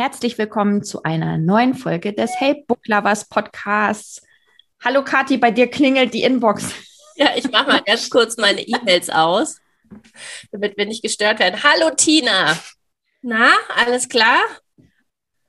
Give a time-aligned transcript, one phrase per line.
[0.00, 4.22] Herzlich willkommen zu einer neuen Folge des Hey Book Lovers Podcasts.
[4.82, 6.72] Hallo Kathi, bei dir klingelt die Inbox.
[7.16, 9.60] Ja, ich mache mal ganz kurz meine E-Mails aus,
[10.52, 11.62] damit wir nicht gestört werden.
[11.62, 12.58] Hallo Tina.
[13.20, 14.40] Na, alles klar?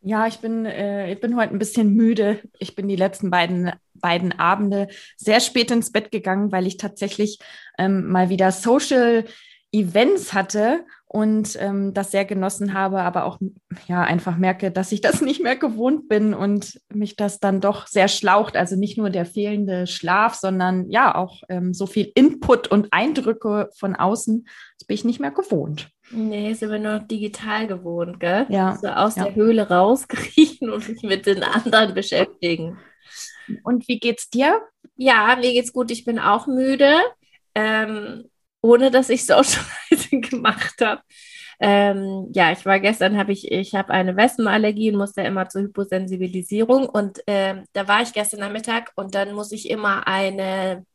[0.02, 2.42] Ja, ich bin, äh, ich bin heute ein bisschen müde.
[2.60, 7.40] Ich bin die letzten beiden, beiden Abende sehr spät ins Bett gegangen, weil ich tatsächlich
[7.78, 9.24] ähm, mal wieder Social
[9.72, 13.38] Events hatte und ähm, das sehr genossen habe, aber auch
[13.86, 17.88] ja einfach merke, dass ich das nicht mehr gewohnt bin und mich das dann doch
[17.88, 18.56] sehr schlaucht.
[18.56, 23.70] Also nicht nur der fehlende Schlaf, sondern ja auch ähm, so viel Input und Eindrücke
[23.78, 24.48] von außen,
[24.80, 25.90] das bin ich nicht mehr gewohnt.
[26.12, 28.46] Nee, sind wir nur digital gewohnt, gell?
[28.48, 28.78] Ja.
[28.82, 29.26] So aus ja.
[29.26, 32.78] der Höhle rauskriechen und sich mit den anderen beschäftigen.
[33.64, 34.62] Und wie geht's dir?
[34.96, 35.92] Ja, mir geht's gut.
[35.92, 36.94] Ich bin auch müde.
[37.54, 38.31] Ähm,
[38.62, 41.02] ohne dass ich Socializing gemacht habe.
[41.60, 45.62] Ähm, ja, ich war gestern, habe ich, ich habe eine Wespenallergie und musste immer zur
[45.62, 50.86] Hyposensibilisierung und ähm, da war ich gestern Nachmittag und dann muss ich immer eine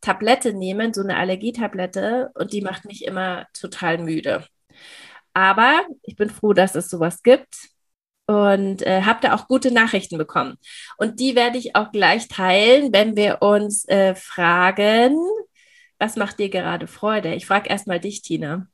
[0.00, 4.44] Tablette nehmen, so eine Allergietablette und die macht mich immer total müde.
[5.34, 7.68] Aber ich bin froh, dass es sowas gibt
[8.26, 10.56] und äh, habe da auch gute Nachrichten bekommen.
[10.98, 15.16] Und die werde ich auch gleich teilen, wenn wir uns äh, fragen,
[16.00, 17.34] was macht dir gerade Freude?
[17.34, 18.66] Ich frage erstmal dich, Tina.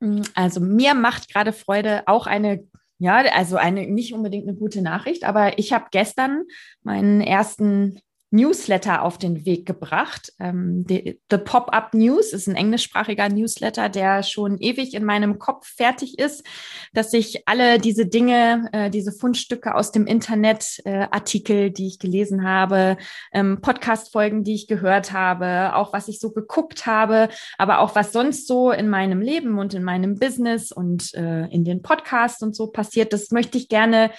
[0.00, 2.66] Mm, also mir macht gerade Freude auch eine,
[2.98, 6.44] ja, also eine nicht unbedingt eine gute Nachricht, aber ich habe gestern
[6.82, 8.00] meinen ersten
[8.30, 10.32] Newsletter auf den Weg gebracht.
[10.40, 15.66] Ähm, die, The Pop-Up News ist ein englischsprachiger Newsletter, der schon ewig in meinem Kopf
[15.76, 16.44] fertig ist,
[16.92, 21.98] dass ich alle diese Dinge, äh, diese Fundstücke aus dem Internet, äh, Artikel, die ich
[21.98, 22.96] gelesen habe,
[23.32, 28.12] ähm, Podcast-Folgen, die ich gehört habe, auch was ich so geguckt habe, aber auch was
[28.12, 32.56] sonst so in meinem Leben und in meinem Business und äh, in den Podcasts und
[32.56, 34.10] so passiert, das möchte ich gerne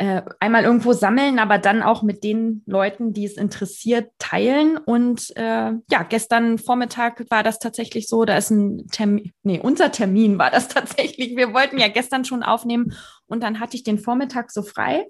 [0.00, 4.78] äh, einmal irgendwo sammeln, aber dann auch mit den Leuten, die es interessiert, teilen.
[4.78, 9.92] Und äh, ja, gestern Vormittag war das tatsächlich so, da ist ein Termin, nee, unser
[9.92, 11.36] Termin war das tatsächlich.
[11.36, 12.94] Wir wollten ja gestern schon aufnehmen
[13.26, 15.04] und dann hatte ich den Vormittag so frei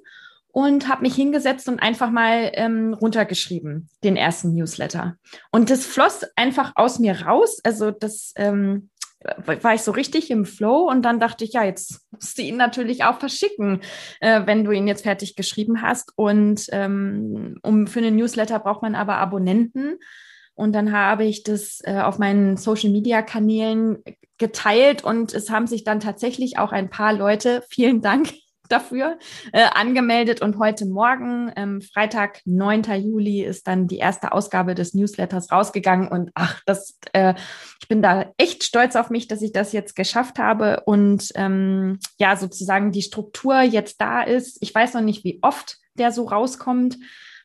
[0.49, 5.19] und habe mich hingesetzt und einfach mal ähm, runtergeschrieben, den ersten Newsletter.
[5.53, 7.61] Und das floss einfach aus mir raus.
[7.63, 8.91] Also das ähm,
[9.45, 12.57] war ich so richtig im Flow und dann dachte ich, ja, jetzt musst du ihn
[12.57, 13.81] natürlich auch verschicken,
[14.21, 16.13] äh, wenn du ihn jetzt fertig geschrieben hast.
[16.17, 19.99] Und ähm, um für einen Newsletter braucht man aber Abonnenten.
[20.55, 24.03] Und dann habe ich das äh, auf meinen Social Media Kanälen
[24.39, 28.33] geteilt und es haben sich dann tatsächlich auch ein paar Leute, vielen Dank,
[28.71, 29.19] dafür
[29.53, 32.83] äh, angemeldet und heute Morgen, ähm, Freitag, 9.
[33.03, 37.35] Juli, ist dann die erste Ausgabe des Newsletters rausgegangen und ach, das, äh,
[37.81, 41.99] ich bin da echt stolz auf mich, dass ich das jetzt geschafft habe und ähm,
[42.19, 44.59] ja, sozusagen die Struktur jetzt da ist.
[44.61, 46.97] Ich weiß noch nicht, wie oft der so rauskommt.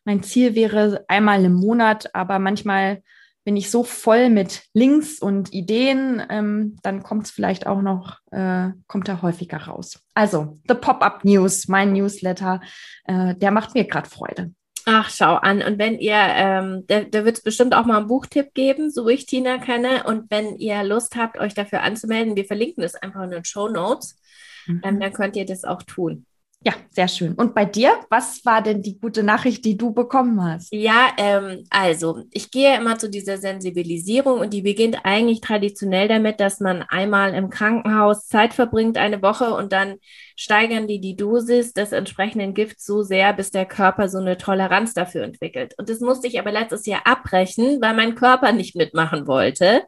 [0.04, 3.02] Mein Ziel wäre einmal im Monat, aber manchmal
[3.46, 8.18] bin ich so voll mit Links und Ideen, ähm, dann kommt es vielleicht auch noch,
[8.32, 10.04] äh, kommt er häufiger raus.
[10.16, 12.60] Also, The Pop-Up News, mein Newsletter,
[13.06, 14.52] äh, der macht mir gerade Freude.
[14.88, 15.62] Ach, schau an.
[15.62, 19.08] Und wenn ihr, ähm, da, da wird es bestimmt auch mal einen Buchtipp geben, so
[19.08, 20.04] ich Tina kenne.
[20.06, 23.68] Und wenn ihr Lust habt, euch dafür anzumelden, wir verlinken das einfach in den Show
[23.68, 24.20] Notes,
[24.68, 24.82] mhm.
[24.84, 26.26] ähm, dann könnt ihr das auch tun.
[26.66, 27.34] Ja, sehr schön.
[27.36, 30.74] Und bei dir, was war denn die gute Nachricht, die du bekommen hast?
[30.74, 36.40] Ja, ähm, also ich gehe immer zu dieser Sensibilisierung und die beginnt eigentlich traditionell damit,
[36.40, 39.98] dass man einmal im Krankenhaus Zeit verbringt, eine Woche und dann
[40.36, 44.94] steigern die die Dosis des entsprechenden Gifts so sehr, bis der Körper so eine Toleranz
[44.94, 45.74] dafür entwickelt.
[45.78, 49.84] Und das musste ich aber letztes Jahr abbrechen, weil mein Körper nicht mitmachen wollte.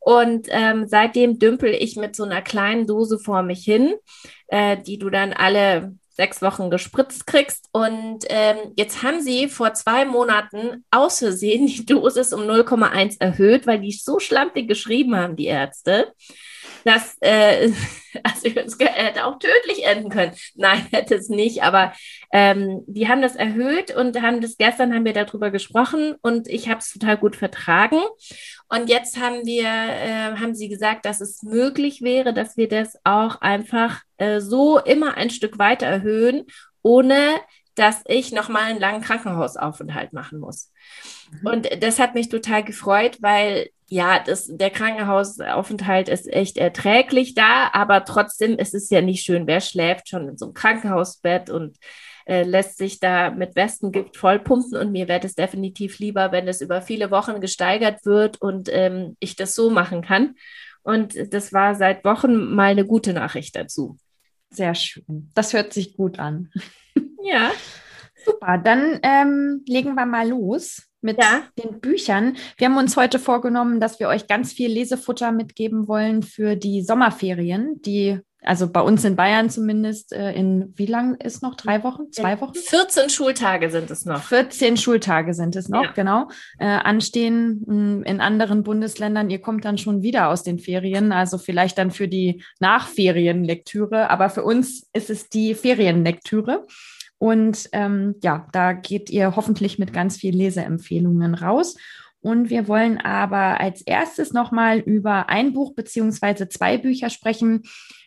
[0.00, 3.94] Und ähm, seitdem dümpel ich mit so einer kleinen Dose vor mich hin
[4.48, 7.68] äh, die du dann alle sechs Wochen gespritzt kriegst.
[7.70, 13.66] Und ähm, jetzt haben sie vor zwei Monaten aus Versehen die Dosis um 0,1 erhöht,
[13.66, 16.12] weil die so schlampig geschrieben haben, die Ärzte.
[16.88, 17.70] Das, äh,
[18.22, 20.32] also es hätte auch tödlich enden können.
[20.54, 21.92] Nein, hätte es nicht, aber
[22.32, 26.68] ähm, die haben das erhöht und haben das gestern haben wir darüber gesprochen und ich
[26.68, 28.00] habe es total gut vertragen.
[28.68, 32.98] Und jetzt haben wir, äh, haben sie gesagt, dass es möglich wäre, dass wir das
[33.04, 36.44] auch einfach äh, so immer ein Stück weiter erhöhen,
[36.82, 37.40] ohne
[37.74, 40.72] dass ich nochmal einen langen Krankenhausaufenthalt machen muss.
[41.30, 41.46] Mhm.
[41.46, 47.70] Und das hat mich total gefreut, weil ja, das, der Krankenhausaufenthalt ist echt erträglich da,
[47.72, 49.46] aber trotzdem ist es ja nicht schön.
[49.46, 51.78] Wer schläft schon in so einem Krankenhausbett und
[52.26, 54.78] äh, lässt sich da mit Westengift vollpumpen?
[54.78, 59.16] Und mir wäre es definitiv lieber, wenn es über viele Wochen gesteigert wird und ähm,
[59.20, 60.34] ich das so machen kann.
[60.82, 63.96] Und das war seit Wochen mal eine gute Nachricht dazu.
[64.50, 65.30] Sehr schön.
[65.34, 66.50] Das hört sich gut an.
[67.22, 67.52] Ja.
[68.24, 71.42] Super, dann ähm, legen wir mal los mit ja.
[71.58, 72.36] den Büchern.
[72.56, 76.82] Wir haben uns heute vorgenommen, dass wir euch ganz viel Lesefutter mitgeben wollen für die
[76.82, 81.56] Sommerferien, die also bei uns in Bayern zumindest, äh, in wie lang ist noch?
[81.56, 82.12] Drei Wochen?
[82.12, 82.54] Zwei Wochen?
[82.54, 84.22] 14 Schultage sind es noch.
[84.22, 85.92] 14 Schultage sind es noch, ja.
[85.92, 86.28] genau.
[86.58, 89.30] Äh, anstehen hm, in anderen Bundesländern.
[89.30, 94.30] Ihr kommt dann schon wieder aus den Ferien, also vielleicht dann für die Nachferienlektüre, aber
[94.30, 96.64] für uns ist es die Ferienlektüre.
[97.18, 101.76] Und ähm, ja, da geht ihr hoffentlich mit ganz vielen Leseempfehlungen raus.
[102.20, 107.62] Und wir wollen aber als erstes nochmal über ein Buch beziehungsweise zwei Bücher sprechen,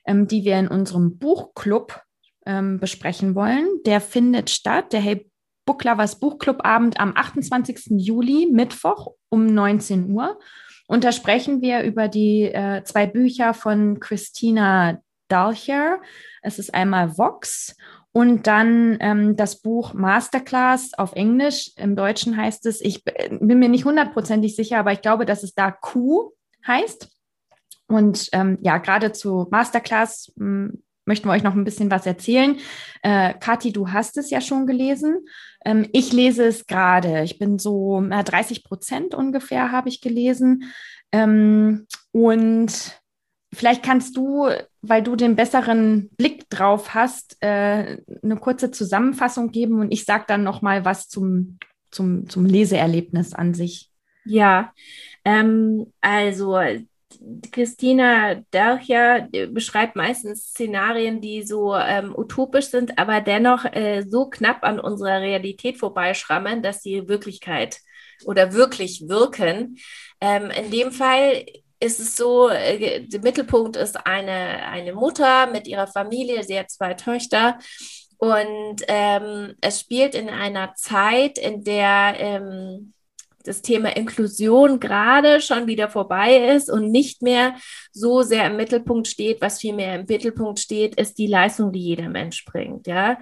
[0.06, 2.02] ähm, die wir in unserem Buchclub
[2.46, 3.68] ähm, besprechen wollen.
[3.86, 5.32] Der findet statt, der Hey
[5.66, 7.92] Book Lovers Buchclubabend am 28.
[7.92, 10.40] Juli, Mittwoch um 19 Uhr.
[10.88, 15.00] Und da sprechen wir über die äh, zwei Bücher von Christina
[15.30, 16.02] Dalcher.
[16.42, 17.78] Es ist einmal Vox
[18.14, 21.72] und dann ähm, das Buch Masterclass auf Englisch.
[21.78, 25.54] Im Deutschen heißt es, ich bin mir nicht hundertprozentig sicher, aber ich glaube, dass es
[25.54, 26.34] da Q
[26.68, 27.10] heißt.
[27.88, 32.58] Und ähm, ja, gerade zu Masterclass hm, möchten wir euch noch ein bisschen was erzählen.
[33.02, 35.26] Äh, Kathi, du hast es ja schon gelesen.
[35.66, 37.24] Ähm, ich lese es gerade.
[37.24, 40.72] Ich bin so äh, 30 Prozent ungefähr habe ich gelesen.
[41.14, 43.02] Ähm, und
[43.54, 44.50] Vielleicht kannst du,
[44.82, 50.26] weil du den besseren Blick drauf hast, äh, eine kurze Zusammenfassung geben und ich sage
[50.28, 51.60] dann noch mal was zum,
[51.92, 53.90] zum, zum Leseerlebnis an sich.
[54.26, 54.74] Ja,
[55.24, 56.58] ähm, also
[57.52, 64.64] Christina Dercher beschreibt meistens Szenarien, die so ähm, utopisch sind, aber dennoch äh, so knapp
[64.64, 67.80] an unserer Realität vorbeischrammen, dass sie Wirklichkeit
[68.26, 69.78] oder wirklich wirken.
[70.20, 71.46] Ähm, in dem Fall
[71.82, 76.70] ist es so, äh, der Mittelpunkt ist eine, eine Mutter mit ihrer Familie, sie hat
[76.70, 77.58] zwei Töchter.
[78.18, 82.94] Und ähm, es spielt in einer Zeit, in der ähm,
[83.48, 87.56] das Thema Inklusion gerade schon wieder vorbei ist und nicht mehr
[87.92, 89.42] so sehr im Mittelpunkt steht.
[89.42, 92.88] Was vielmehr im Mittelpunkt steht, ist die Leistung, die jeder Mensch bringt.
[92.88, 93.18] Ja.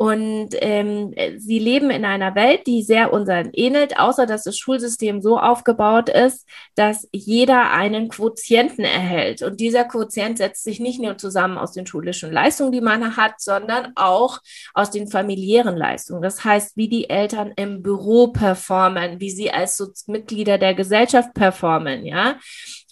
[0.00, 5.20] Und ähm, sie leben in einer Welt, die sehr unseren ähnelt, außer dass das Schulsystem
[5.20, 9.42] so aufgebaut ist, dass jeder einen Quotienten erhält.
[9.42, 13.42] Und dieser Quotient setzt sich nicht nur zusammen aus den schulischen Leistungen, die man hat,
[13.42, 14.38] sondern auch
[14.72, 16.22] aus den familiären Leistungen.
[16.22, 21.34] Das heißt, wie die Eltern im Büro performen, wie sie als so Mitglieder der Gesellschaft
[21.34, 22.38] performen, ja.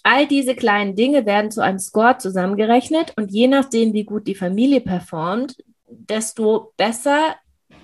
[0.03, 4.35] All diese kleinen Dinge werden zu einem Score zusammengerechnet und je nachdem, wie gut die
[4.35, 5.57] Familie performt,
[5.87, 7.35] desto besser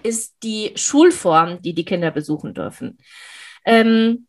[0.03, 2.97] ist die Schulform, die die Kinder besuchen dürfen.
[3.65, 4.27] Ähm,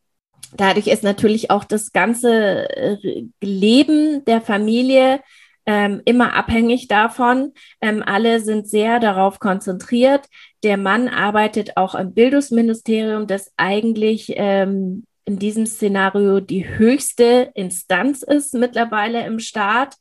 [0.55, 5.21] dadurch ist natürlich auch das ganze äh, Leben der Familie
[5.67, 7.53] ähm, immer abhängig davon.
[7.81, 10.25] Ähm, alle sind sehr darauf konzentriert.
[10.67, 18.21] Der Mann arbeitet auch im Bildungsministerium, das eigentlich ähm, in diesem Szenario die höchste Instanz
[18.21, 19.95] ist mittlerweile im Staat.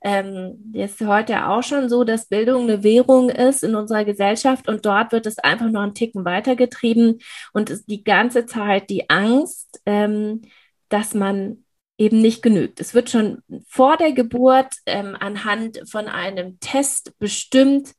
[0.00, 4.86] Ähm, ist heute auch schon so, dass Bildung eine Währung ist in unserer Gesellschaft und
[4.86, 7.18] dort wird es einfach noch einen Ticken weitergetrieben
[7.52, 10.42] und ist die ganze Zeit die Angst, ähm,
[10.88, 11.64] dass man
[11.98, 12.80] eben nicht genügt.
[12.80, 17.94] Es wird schon vor der Geburt ähm, anhand von einem Test bestimmt,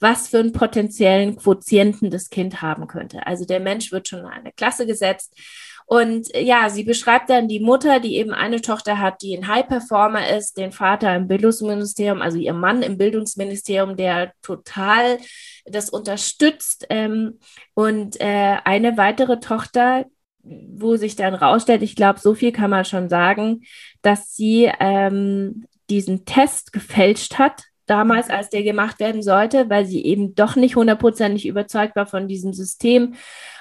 [0.00, 3.26] was für einen potenziellen Quotienten das Kind haben könnte.
[3.26, 5.34] Also der Mensch wird schon in eine Klasse gesetzt
[5.86, 9.68] und ja, sie beschreibt dann die Mutter, die eben eine Tochter hat, die ein High
[9.68, 15.18] Performer ist, den Vater im Bildungsministerium, also ihr Mann im Bildungsministerium, der total
[15.66, 16.86] das unterstützt.
[16.88, 17.38] Ähm,
[17.74, 20.06] und äh, eine weitere Tochter,
[20.42, 23.62] wo sich dann rausstellt, ich glaube, so viel kann man schon sagen,
[24.00, 30.04] dass sie ähm, diesen Test gefälscht hat damals, als der gemacht werden sollte, weil sie
[30.04, 33.14] eben doch nicht hundertprozentig überzeugt war von diesem System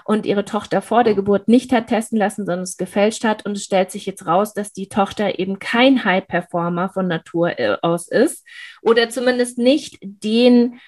[0.06, 3.46] und ihre Tochter vor der Geburt nicht hat testen lassen, sondern es gefälscht hat.
[3.46, 7.78] Und es stellt sich jetzt raus, dass die Tochter eben kein High-Performer von Natur äh,
[7.82, 8.46] aus ist
[8.82, 10.80] oder zumindest nicht den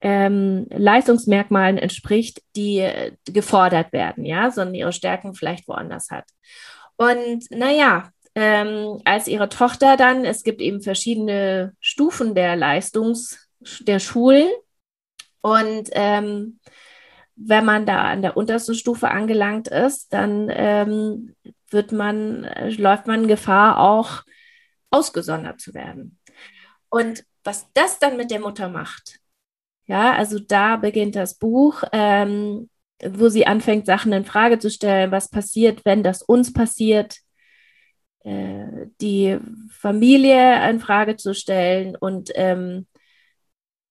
[0.00, 6.24] ähm, Leistungsmerkmalen entspricht, die äh, gefordert werden, ja, sondern ihre Stärken vielleicht woanders hat.
[6.96, 13.48] Und naja, ähm, als ihre Tochter dann, es gibt eben verschiedene Stufen der Leistungs,
[13.80, 14.48] der Schulen.
[15.40, 16.60] Und ähm,
[17.36, 21.34] wenn man da an der untersten Stufe angelangt ist, dann ähm,
[21.70, 24.22] wird man, äh, läuft man Gefahr, auch
[24.90, 26.18] ausgesondert zu werden.
[26.88, 29.20] Und was das dann mit der Mutter macht,
[29.86, 32.68] ja, also da beginnt das Buch, ähm,
[33.02, 37.16] wo sie anfängt, Sachen in Frage zu stellen, was passiert, wenn das uns passiert,
[38.24, 39.38] äh, die
[39.70, 42.86] Familie in Frage zu stellen und ähm,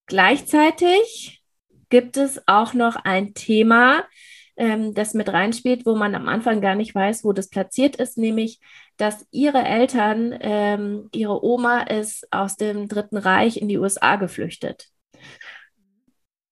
[0.06, 1.42] gleichzeitig
[1.90, 4.04] gibt es auch noch ein Thema,
[4.56, 8.18] ähm, das mit reinspielt, wo man am Anfang gar nicht weiß, wo das platziert ist,
[8.18, 8.60] nämlich,
[8.98, 14.90] dass ihre Eltern, ähm, ihre Oma ist aus dem Dritten Reich in die USA geflüchtet.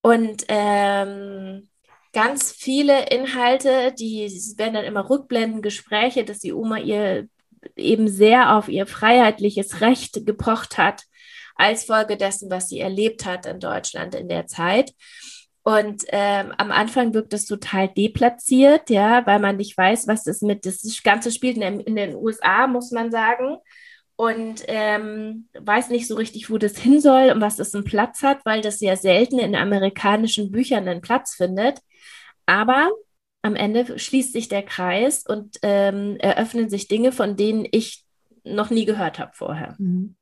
[0.02, 1.68] Und ähm,
[2.14, 7.28] ganz viele Inhalte, die werden dann immer Rückblenden, Gespräche, dass die Oma ihr
[7.76, 11.04] eben sehr auf ihr freiheitliches Recht gepocht hat,
[11.56, 14.94] als Folge dessen, was sie erlebt hat in Deutschland in der Zeit.
[15.64, 20.42] Und ähm, am Anfang wirkt es total deplatziert, ja, weil man nicht weiß, was das
[20.42, 23.58] mit, das Ganze spielt in, in den USA, muss man sagen.
[24.16, 28.24] Und ähm, weiß nicht so richtig, wo das hin soll und was das einen Platz
[28.24, 31.80] hat, weil das sehr selten in amerikanischen Büchern einen Platz findet.
[32.46, 32.90] Aber
[33.48, 38.04] am Ende schließt sich der Kreis und ähm, eröffnen sich Dinge, von denen ich
[38.54, 39.76] noch nie gehört habe vorher.
[39.78, 40.16] Mhm.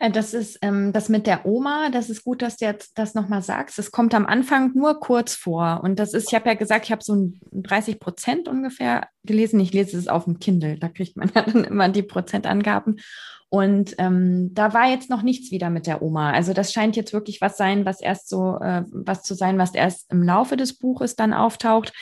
[0.00, 3.14] Äh, das ist ähm, das mit der Oma, das ist gut, dass du jetzt das
[3.14, 3.78] nochmal sagst.
[3.78, 5.80] Es kommt am Anfang nur kurz vor.
[5.82, 9.60] Und das ist, ich habe ja gesagt, ich habe so 30 Prozent ungefähr gelesen.
[9.60, 13.00] Ich lese es auf dem Kindle, da kriegt man ja dann immer die Prozentangaben.
[13.50, 16.32] Und ähm, da war jetzt noch nichts wieder mit der Oma.
[16.32, 19.74] Also das scheint jetzt wirklich was sein, was erst so, äh, was zu sein, was
[19.74, 21.92] erst im Laufe des Buches dann auftaucht.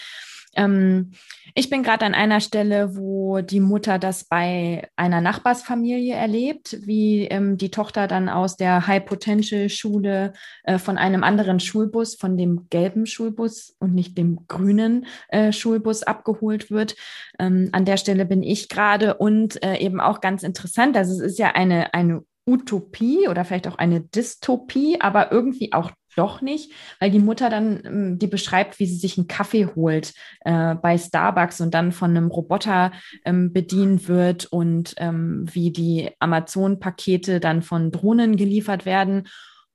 [0.55, 1.13] Ähm,
[1.55, 7.27] ich bin gerade an einer Stelle, wo die Mutter das bei einer Nachbarsfamilie erlebt, wie
[7.27, 10.33] ähm, die Tochter dann aus der High Potential Schule
[10.65, 16.03] äh, von einem anderen Schulbus, von dem gelben Schulbus und nicht dem grünen äh, Schulbus
[16.03, 16.97] abgeholt wird.
[17.39, 21.21] Ähm, an der Stelle bin ich gerade und äh, eben auch ganz interessant, also es
[21.21, 26.73] ist ja eine, eine Utopie oder vielleicht auch eine Dystopie, aber irgendwie auch doch nicht,
[27.01, 30.99] weil die Mutter dann, ähm, die beschreibt, wie sie sich einen Kaffee holt äh, bei
[30.99, 32.93] Starbucks und dann von einem Roboter
[33.25, 39.29] ähm, bedient wird und ähm, wie die Amazon-Pakete dann von Drohnen geliefert werden.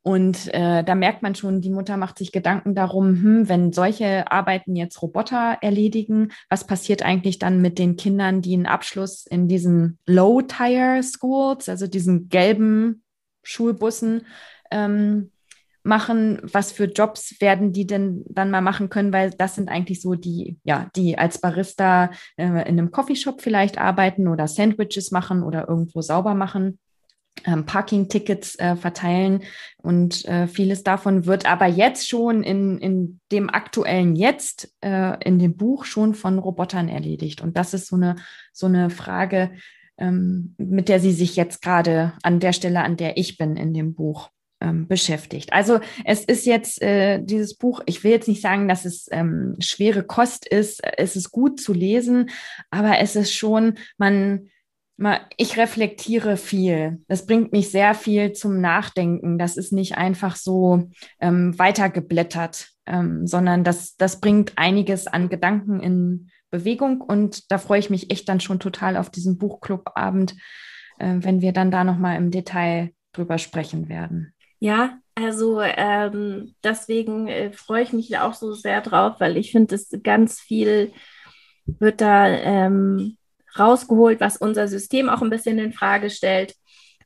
[0.08, 4.32] Und äh, da merkt man schon, die Mutter macht sich Gedanken darum, hm, wenn solche
[4.32, 9.50] Arbeiten jetzt Roboter erledigen, was passiert eigentlich dann mit den Kindern, die einen Abschluss in
[9.50, 13.03] diesen Low-Tire-Schools, also diesen gelben
[13.44, 14.25] Schulbussen,
[14.72, 15.32] ähm,
[15.88, 20.01] machen, was für Jobs werden die denn dann mal machen können, weil das sind eigentlich
[20.01, 25.44] so die, ja, die als Barista äh, in einem Coffeeshop vielleicht arbeiten oder Sandwiches machen
[25.44, 26.79] oder irgendwo sauber machen.
[27.46, 29.44] Ähm, Parking-Tickets äh, verteilen
[29.77, 35.38] und äh, vieles davon wird aber jetzt schon in, in dem aktuellen Jetzt äh, in
[35.38, 37.41] dem Buch schon von Robotern erledigt.
[37.41, 38.15] Und das ist so eine,
[38.53, 39.51] so eine Frage,
[40.00, 43.72] ähm, mit der sie sich jetzt gerade an der Stelle, an der ich bin in
[43.72, 45.54] dem Buch ähm, beschäftigt.
[45.54, 49.56] Also es ist jetzt äh, dieses Buch, ich will jetzt nicht sagen, dass es ähm,
[49.60, 52.30] schwere Kost ist, es ist gut zu lesen,
[52.72, 54.50] aber es ist schon, man,
[54.98, 57.04] man, ich reflektiere viel.
[57.08, 59.38] Das bringt mich sehr viel zum Nachdenken.
[59.38, 65.80] Das ist nicht einfach so ähm, weitergeblättert, ähm, sondern das, das bringt einiges an Gedanken
[65.80, 70.36] in Bewegung und da freue ich mich echt dann schon total auf diesen Buchclubabend,
[70.98, 74.34] äh, wenn wir dann da nochmal im Detail drüber sprechen werden.
[74.60, 79.76] Ja, also ähm, deswegen äh, freue ich mich auch so sehr drauf, weil ich finde,
[79.76, 80.94] es ganz viel
[81.66, 83.18] wird da ähm,
[83.58, 86.56] rausgeholt, was unser System auch ein bisschen in Frage stellt.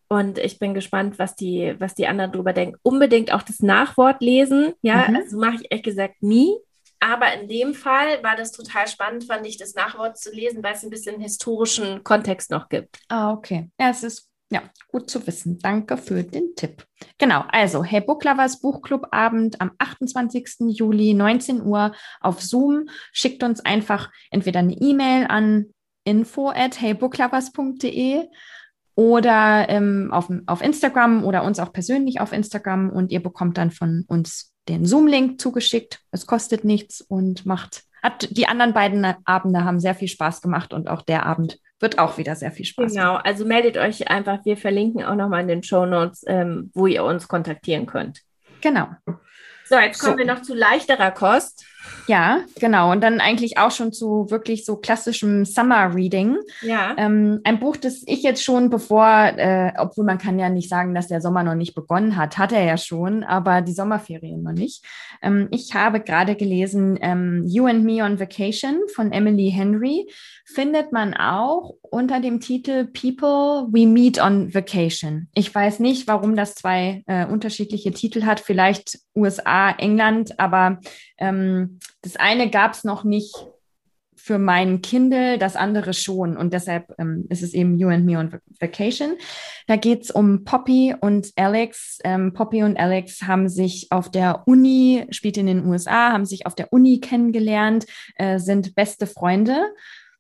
[0.08, 2.78] Und ich bin gespannt, was die, was die anderen darüber denken.
[2.84, 4.74] Unbedingt auch das Nachwort lesen.
[4.82, 5.16] Ja, mhm.
[5.16, 6.54] also mache ich ehrlich gesagt nie.
[7.00, 10.76] Aber in dem Fall war das total spannend, fand ich, das Nachwort zu lesen, weil
[10.76, 13.00] es ein bisschen historischen Kontext noch gibt.
[13.08, 13.70] Ah, okay.
[13.80, 15.60] Ja, es ist ja, gut zu wissen.
[15.60, 16.86] Danke für den Tipp.
[17.18, 20.68] Genau, also Hey Book Lovers Buchclubabend am 28.
[20.68, 22.90] Juli, 19 Uhr auf Zoom.
[23.14, 25.68] Schickt uns einfach entweder eine E-Mail an
[26.04, 28.28] info at heybooklovers.de
[28.96, 33.72] oder ähm, auf, auf Instagram oder uns auch persönlich auf Instagram und ihr bekommt dann
[33.72, 36.00] von uns den Zoom-Link zugeschickt.
[36.12, 40.74] Es kostet nichts und macht, hat die anderen beiden Abende haben sehr viel Spaß gemacht
[40.74, 43.26] und auch der Abend wird auch wieder sehr viel Spaß Genau, machen.
[43.26, 44.40] also meldet euch einfach.
[44.46, 48.22] Wir verlinken auch nochmal in den Show Notes, ähm, wo ihr uns kontaktieren könnt.
[48.62, 48.90] Genau.
[49.66, 50.18] So, jetzt kommen so.
[50.20, 51.66] wir noch zu leichterer Kost.
[52.08, 52.92] Ja, genau.
[52.92, 56.38] Und dann eigentlich auch schon zu wirklich so klassischem Summer Reading.
[56.62, 56.96] Ja.
[56.98, 59.08] Ähm, ein Buch, das ich jetzt schon bevor,
[59.38, 62.52] äh, obwohl man kann ja nicht sagen, dass der Sommer noch nicht begonnen hat, hat
[62.52, 64.84] er ja schon, aber die Sommerferien noch nicht.
[65.22, 70.08] Ähm, ich habe gerade gelesen ähm, You and Me on Vacation von Emily Henry.
[70.46, 75.30] Findet man auch unter dem Titel People We Meet on Vacation.
[75.34, 78.40] Ich weiß nicht, warum das zwei äh, unterschiedliche Titel hat.
[78.40, 80.80] Vielleicht USA, England, aber
[81.18, 81.71] ähm,
[82.02, 83.36] das eine gab es noch nicht
[84.16, 86.38] für mein Kindle, das andere schon.
[86.38, 89.14] Und deshalb ähm, ist es eben You and Me on Vacation.
[89.66, 91.98] Da geht es um Poppy und Alex.
[92.04, 96.46] Ähm, Poppy und Alex haben sich auf der Uni, spielt in den USA, haben sich
[96.46, 99.74] auf der Uni kennengelernt, äh, sind beste Freunde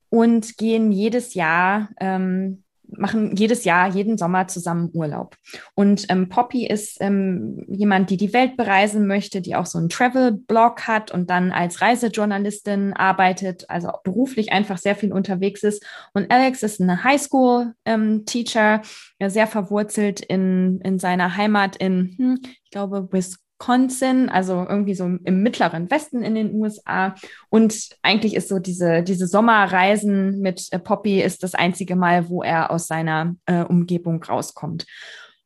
[0.09, 2.63] und gehen jedes Jahr ähm,
[2.97, 5.35] machen jedes Jahr, jeden Sommer zusammen Urlaub.
[5.75, 9.89] Und ähm, Poppy ist ähm, jemand, die die Welt bereisen möchte, die auch so einen
[9.89, 15.85] Travel-Blog hat und dann als Reisejournalistin arbeitet, also beruflich einfach sehr viel unterwegs ist.
[16.13, 18.81] Und Alex ist eine Highschool-Teacher,
[19.19, 23.41] ähm, sehr verwurzelt in, in seiner Heimat in, hm, ich glaube, Wisconsin.
[23.61, 27.15] Wisconsin, also irgendwie so im mittleren Westen in den USA.
[27.49, 32.41] Und eigentlich ist so diese, diese Sommerreisen mit äh, Poppy ist das einzige Mal, wo
[32.41, 34.85] er aus seiner äh, Umgebung rauskommt.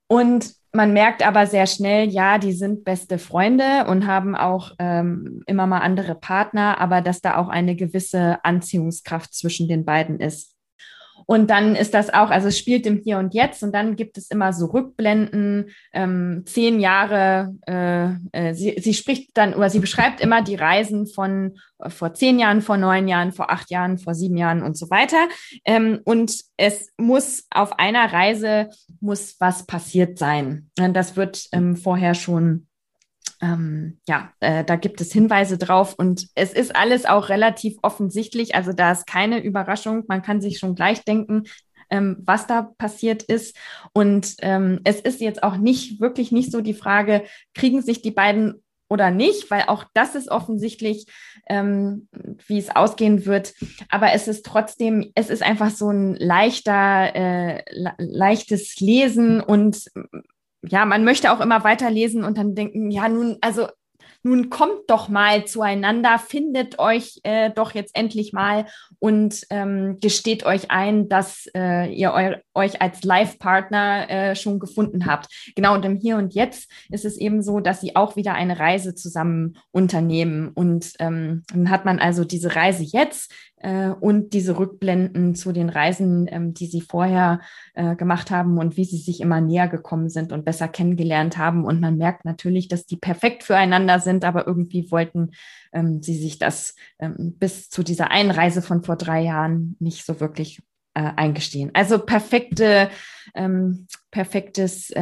[0.07, 5.41] Und man merkt aber sehr schnell, ja, die sind beste Freunde und haben auch ähm,
[5.45, 10.54] immer mal andere Partner, aber dass da auch eine gewisse Anziehungskraft zwischen den beiden ist.
[11.25, 14.17] Und dann ist das auch, also es spielt im Hier und Jetzt und dann gibt
[14.17, 19.79] es immer so Rückblenden, ähm, zehn Jahre, äh, äh, sie, sie spricht dann oder sie
[19.79, 23.97] beschreibt immer die Reisen von äh, vor zehn Jahren, vor neun Jahren, vor acht Jahren,
[23.97, 25.27] vor sieben Jahren und so weiter.
[25.65, 30.69] Ähm, und es muss auf einer Reise muss was passiert sein.
[30.75, 32.67] Das wird ähm, vorher schon
[33.41, 38.55] ähm, ja, äh, da gibt es Hinweise drauf und es ist alles auch relativ offensichtlich.
[38.55, 40.03] Also da ist keine Überraschung.
[40.07, 41.43] Man kann sich schon gleich denken,
[41.89, 43.55] ähm, was da passiert ist.
[43.93, 48.11] Und ähm, es ist jetzt auch nicht wirklich nicht so die Frage, kriegen sich die
[48.11, 51.07] beiden oder nicht, weil auch das ist offensichtlich,
[51.47, 52.07] ähm,
[52.47, 53.53] wie es ausgehen wird.
[53.89, 57.63] Aber es ist trotzdem, es ist einfach so ein leichter, äh,
[57.97, 59.85] leichtes Lesen und
[60.67, 63.67] ja, man möchte auch immer weiterlesen und dann denken, ja, nun, also
[64.25, 68.65] nun kommt doch mal zueinander, findet euch äh, doch jetzt endlich mal
[68.97, 75.05] und ähm, gesteht euch ein, dass äh, ihr eu euch als Live-Partner äh, schon gefunden
[75.05, 75.27] habt.
[75.55, 78.57] Genau, und im Hier und Jetzt ist es eben so, dass sie auch wieder eine
[78.57, 80.49] Reise zusammen unternehmen.
[80.55, 85.69] Und ähm, dann hat man also diese Reise jetzt, äh, und diese Rückblenden zu den
[85.69, 87.39] Reisen, ähm, die sie vorher
[87.73, 91.63] äh, gemacht haben und wie sie sich immer näher gekommen sind und besser kennengelernt haben.
[91.63, 95.31] Und man merkt natürlich, dass die perfekt füreinander sind, aber irgendwie wollten
[95.73, 100.19] ähm, sie sich das ähm, bis zu dieser Einreise von vor drei Jahren nicht so
[100.19, 100.61] wirklich
[100.93, 101.71] äh, eingestehen.
[101.73, 102.89] Also perfekte,
[104.11, 104.93] perfektes,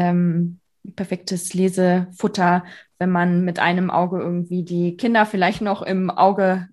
[0.95, 2.63] perfektes Lesefutter,
[2.97, 6.67] wenn man mit einem Auge irgendwie die Kinder vielleicht noch im Auge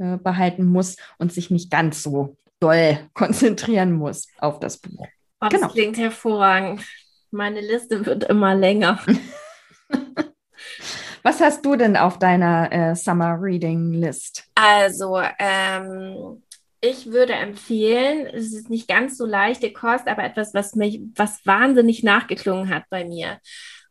[0.00, 5.06] äh, behalten muss und sich nicht ganz so doll konzentrieren muss auf das Buch.
[5.40, 5.72] Oh, das genau.
[5.72, 6.82] klingt hervorragend.
[7.30, 8.98] Meine Liste wird immer länger.
[11.22, 14.44] Was hast du denn auf deiner äh, Summer Reading List?
[14.54, 16.42] Also, ähm,
[16.80, 21.44] ich würde empfehlen, es ist nicht ganz so leichte Kost, aber etwas, was mich, was
[21.44, 23.38] wahnsinnig nachgeklungen hat bei mir.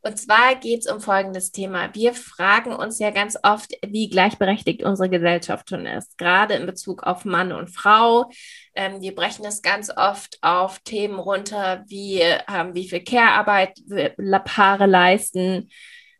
[0.01, 1.93] Und zwar geht es um folgendes Thema.
[1.93, 7.03] Wir fragen uns ja ganz oft, wie gleichberechtigt unsere Gesellschaft schon ist, gerade in Bezug
[7.03, 8.29] auf Mann und Frau.
[8.75, 13.77] Ähm, wir brechen es ganz oft auf Themen runter, wie, ähm, wie viel Care-Arbeit
[14.45, 15.69] Paare leisten,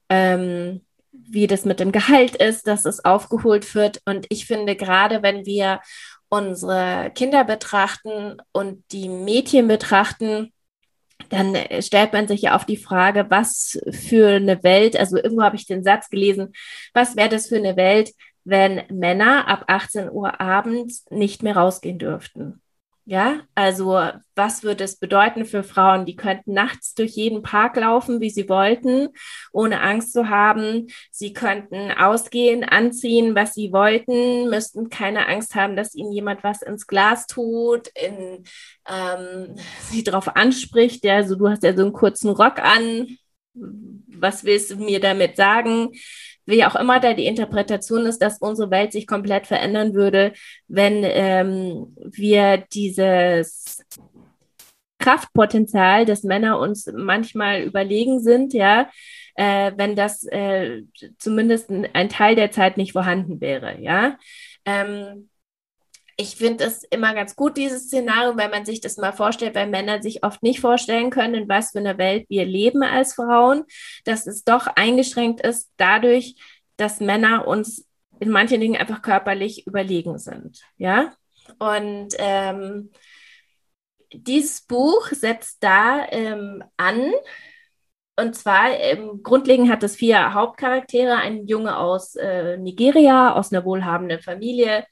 [0.10, 4.02] ähm, wie das mit dem Gehalt ist, dass es aufgeholt wird.
[4.06, 5.80] Und ich finde, gerade wenn wir
[6.28, 10.52] unsere Kinder betrachten und die Mädchen betrachten,
[11.30, 15.44] dann äh, stellt man sich ja auf die Frage, was für eine Welt, also irgendwo
[15.44, 16.54] habe ich den Satz gelesen,
[16.94, 18.12] was wäre das für eine Welt,
[18.44, 22.62] wenn Männer ab 18 Uhr abends nicht mehr rausgehen dürften?
[23.12, 24.00] Ja, also
[24.36, 26.06] was würde es bedeuten für Frauen?
[26.06, 29.08] Die könnten nachts durch jeden Park laufen, wie sie wollten,
[29.52, 30.86] ohne Angst zu haben.
[31.10, 36.62] Sie könnten ausgehen, anziehen, was sie wollten, müssten keine Angst haben, dass ihnen jemand was
[36.62, 38.43] ins Glas tut, in,
[38.88, 39.56] ähm,
[39.89, 41.04] sie darauf anspricht.
[41.04, 43.17] Ja, also du hast ja so einen kurzen Rock an.
[43.56, 45.89] Was willst du mir damit sagen?
[46.50, 50.34] Wie auch immer da die Interpretation ist, dass unsere Welt sich komplett verändern würde,
[50.68, 53.86] wenn ähm, wir dieses
[55.00, 58.90] Kraftpotenzial, dass Männer uns manchmal überlegen sind, ja,
[59.36, 60.84] äh, wenn das äh,
[61.18, 64.18] zumindest ein Teil der Zeit nicht vorhanden wäre, ja.
[64.66, 65.29] Ähm,
[66.19, 69.67] ich finde es immer ganz gut, dieses Szenario, wenn man sich das mal vorstellt, weil
[69.67, 73.63] Männer sich oft nicht vorstellen können, in was für einer Welt wir leben als Frauen,
[74.03, 76.36] dass es doch eingeschränkt ist dadurch,
[76.75, 77.88] dass Männer uns
[78.19, 80.62] in manchen Dingen einfach körperlich überlegen sind.
[80.75, 81.13] Ja.
[81.58, 82.91] Und ähm,
[84.12, 87.13] dieses Buch setzt da ähm, an,
[88.17, 93.63] und zwar ähm, grundlegend hat es vier Hauptcharaktere: ein Junge aus äh, Nigeria, aus einer
[93.63, 94.86] wohlhabenden Familie,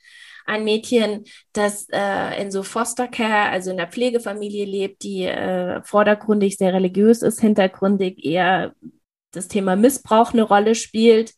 [0.47, 5.81] ein Mädchen, das äh, in so Foster Care, also in der Pflegefamilie lebt, die äh,
[5.83, 8.73] vordergründig sehr religiös ist, hintergründig eher
[9.31, 11.33] das Thema Missbrauch eine Rolle spielt.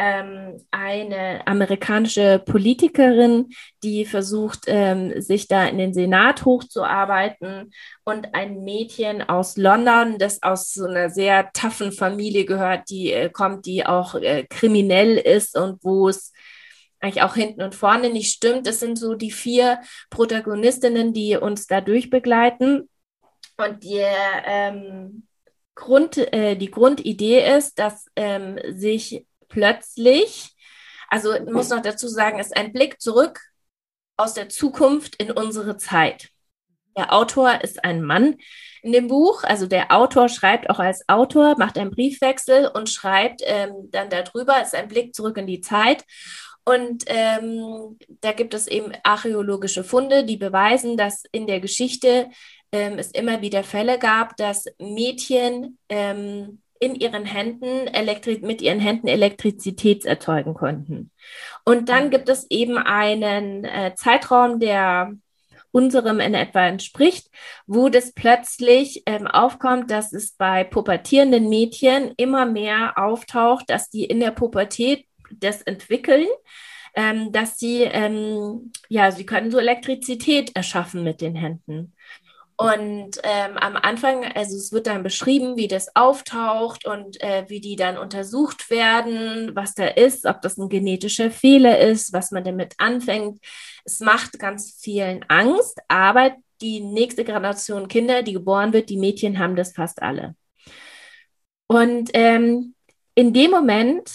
[0.00, 3.48] Ähm, eine amerikanische Politikerin,
[3.82, 7.72] die versucht, ähm, sich da in den Senat hochzuarbeiten
[8.04, 13.28] und ein Mädchen aus London, das aus so einer sehr taffen Familie gehört, die äh,
[13.28, 16.32] kommt, die auch äh, kriminell ist und wo es
[17.00, 18.66] eigentlich auch hinten und vorne nicht stimmt.
[18.66, 19.80] Das sind so die vier
[20.10, 22.88] Protagonistinnen, die uns da durchbegleiten.
[23.56, 24.04] Und die,
[24.44, 25.28] ähm,
[25.78, 30.56] Grund, äh, die Grundidee ist, dass ähm, sich plötzlich,
[31.08, 33.40] also ich muss noch dazu sagen, ist ein Blick zurück
[34.16, 36.30] aus der Zukunft in unsere Zeit.
[36.96, 38.36] Der Autor ist ein Mann
[38.82, 39.44] in dem Buch.
[39.44, 44.60] Also der Autor schreibt auch als Autor, macht einen Briefwechsel und schreibt ähm, dann darüber,
[44.60, 46.04] ist ein Blick zurück in die Zeit.
[46.68, 52.28] Und ähm, da gibt es eben archäologische Funde, die beweisen, dass in der Geschichte
[52.72, 58.80] ähm, es immer wieder Fälle gab, dass Mädchen ähm, in ihren Händen Elektri mit ihren
[58.80, 61.10] Händen Elektrizität erzeugen konnten.
[61.64, 65.14] Und dann gibt es eben einen äh, Zeitraum, der
[65.70, 67.30] unserem in etwa entspricht,
[67.66, 74.04] wo das plötzlich ähm, aufkommt, dass es bei pubertierenden Mädchen immer mehr auftaucht, dass die
[74.04, 76.26] in der Pubertät das entwickeln,
[76.94, 81.94] ähm, dass sie, ähm, ja, sie können so Elektrizität erschaffen mit den Händen.
[82.60, 87.60] Und ähm, am Anfang, also es wird dann beschrieben, wie das auftaucht und äh, wie
[87.60, 92.42] die dann untersucht werden, was da ist, ob das ein genetischer Fehler ist, was man
[92.42, 93.38] damit anfängt.
[93.84, 99.38] Es macht ganz vielen Angst, aber die nächste Generation Kinder, die geboren wird, die Mädchen
[99.38, 100.34] haben das fast alle.
[101.68, 102.74] Und ähm,
[103.14, 104.10] in dem Moment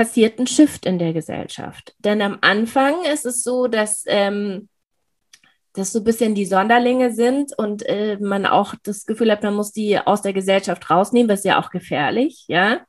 [0.00, 1.94] passiert ein Shift in der Gesellschaft.
[1.98, 4.70] Denn am Anfang ist es so, dass, ähm,
[5.74, 9.52] dass so ein bisschen die Sonderlinge sind und äh, man auch das Gefühl hat, man
[9.52, 12.80] muss die aus der Gesellschaft rausnehmen, was ja auch gefährlich, ja.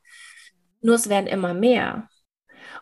[0.80, 2.08] Nur es werden immer mehr.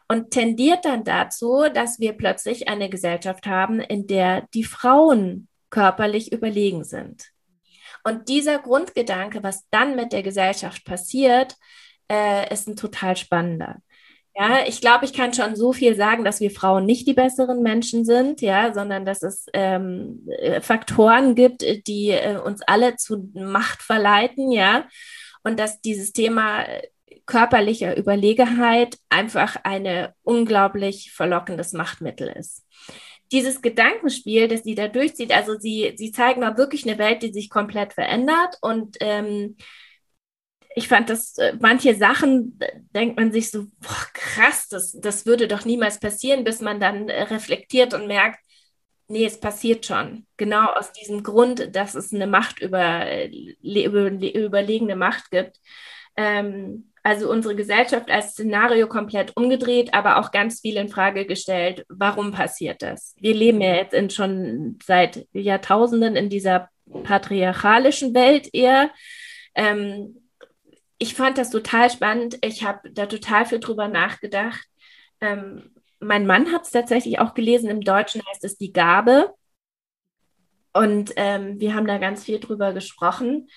[0.07, 6.31] Und tendiert dann dazu, dass wir plötzlich eine Gesellschaft haben, in der die Frauen körperlich
[6.31, 7.33] überlegen sind.
[8.05, 11.57] Und dieser Grundgedanke, was dann mit der Gesellschaft passiert,
[12.09, 13.79] äh, ist ein total spannender.
[14.35, 17.63] Ja, ich glaube, ich kann schon so viel sagen, dass wir Frauen nicht die besseren
[17.63, 23.29] Menschen sind, ja, sondern dass es ähm, äh, Faktoren gibt, die äh, uns alle zu
[23.35, 24.87] Macht verleiten, ja,
[25.43, 26.65] und dass dieses Thema
[27.27, 32.65] körperlicher Überlegenheit einfach eine unglaublich verlockendes Machtmittel ist.
[33.33, 37.33] Dieses Gedankenspiel, das sie da durchzieht, also sie, sie zeigen mal wirklich eine Welt, die
[37.33, 39.57] sich komplett verändert und ähm,
[40.75, 42.59] ich fand das, äh, manche Sachen
[42.95, 47.09] denkt man sich so, boah, krass, das, das würde doch niemals passieren, bis man dann
[47.09, 48.39] äh, reflektiert und merkt,
[49.09, 50.27] nee, es passiert schon.
[50.37, 53.07] Genau aus diesem Grund, dass es eine Macht über,
[53.63, 55.59] über überlegene Macht gibt.
[56.17, 61.85] Ähm, also unsere Gesellschaft als Szenario komplett umgedreht, aber auch ganz viel in Frage gestellt,
[61.89, 63.15] warum passiert das?
[63.19, 66.69] Wir leben ja jetzt in schon seit Jahrtausenden in dieser
[67.05, 68.91] patriarchalischen Welt eher.
[69.55, 70.20] Ähm,
[71.01, 72.39] ich fand das total spannend.
[72.43, 74.69] Ich habe da total viel drüber nachgedacht.
[75.21, 77.71] Ähm, mein Mann hat es tatsächlich auch gelesen.
[77.71, 79.35] Im Deutschen heißt es die Gabe.
[80.75, 83.49] Und ähm, wir haben da ganz viel drüber gesprochen.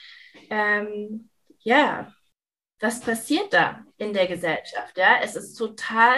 [0.49, 1.29] Ähm,
[1.59, 2.13] ja,
[2.79, 4.97] was passiert da in der Gesellschaft?
[4.97, 6.17] Ja, es ist total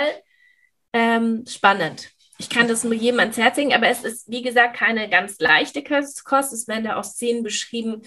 [0.94, 2.12] ähm, spannend.
[2.38, 5.40] ich kann das nur jedem ans Herz legen, aber es ist, wie gesagt, keine ganz
[5.40, 6.54] leichte Kost.
[6.54, 8.04] Es werden da auch Szenen beschrieben,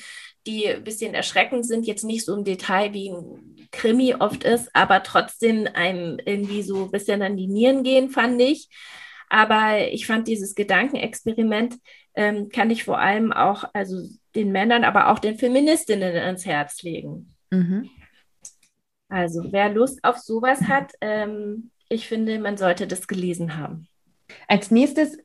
[0.48, 4.74] die ein bisschen erschreckend sind, jetzt nicht so im Detail wie ein Krimi oft ist,
[4.74, 8.68] aber trotzdem einem irgendwie so ein bisschen an die Nieren gehen, fand ich.
[9.28, 11.76] Aber ich fand dieses Gedankenexperiment,
[12.14, 16.82] ähm, kann ich vor allem auch, also den Männern, aber auch den Feministinnen ans Herz
[16.82, 17.34] legen.
[17.50, 17.90] Mhm.
[19.10, 23.86] Also wer Lust auf sowas hat, ähm, ich finde, man sollte das gelesen haben.
[24.46, 25.18] Als nächstes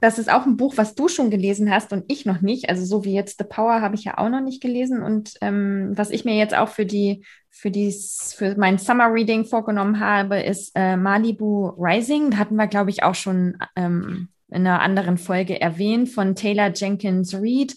[0.00, 2.68] das ist auch ein Buch, was du schon gelesen hast und ich noch nicht.
[2.68, 5.02] Also so wie jetzt The Power habe ich ja auch noch nicht gelesen.
[5.02, 7.94] Und ähm, was ich mir jetzt auch für die, für die,
[8.34, 12.38] für mein Summer Reading vorgenommen habe, ist äh, Malibu Rising.
[12.38, 17.34] Hatten wir, glaube ich, auch schon ähm, in einer anderen Folge erwähnt von Taylor Jenkins
[17.34, 17.74] Reid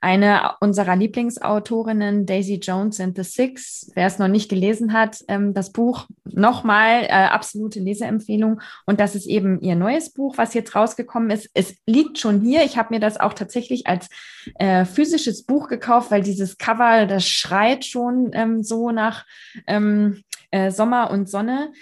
[0.00, 3.90] eine unserer Lieblingsautorinnen, Daisy Jones and the Six.
[3.94, 8.60] Wer es noch nicht gelesen hat, ähm, das Buch nochmal äh, absolute Leseempfehlung.
[8.86, 11.50] Und das ist eben ihr neues Buch, was jetzt rausgekommen ist.
[11.54, 12.64] Es liegt schon hier.
[12.64, 14.08] Ich habe mir das auch tatsächlich als
[14.58, 19.26] äh, physisches Buch gekauft, weil dieses Cover, das schreit schon ähm, so nach
[19.66, 21.72] ähm, äh, Sommer und Sonne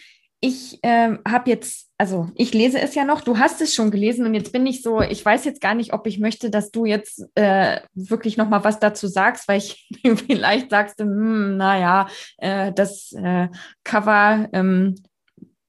[0.44, 4.26] ich äh, habe jetzt, also ich lese es ja noch, du hast es schon gelesen
[4.26, 6.85] und jetzt bin ich so, ich weiß jetzt gar nicht, ob ich möchte, dass du
[6.85, 9.88] jetzt äh, wirklich noch mal was dazu sagst, weil ich
[10.26, 13.48] vielleicht sagst hm, naja, äh, das äh,
[13.85, 14.96] Cover, ähm,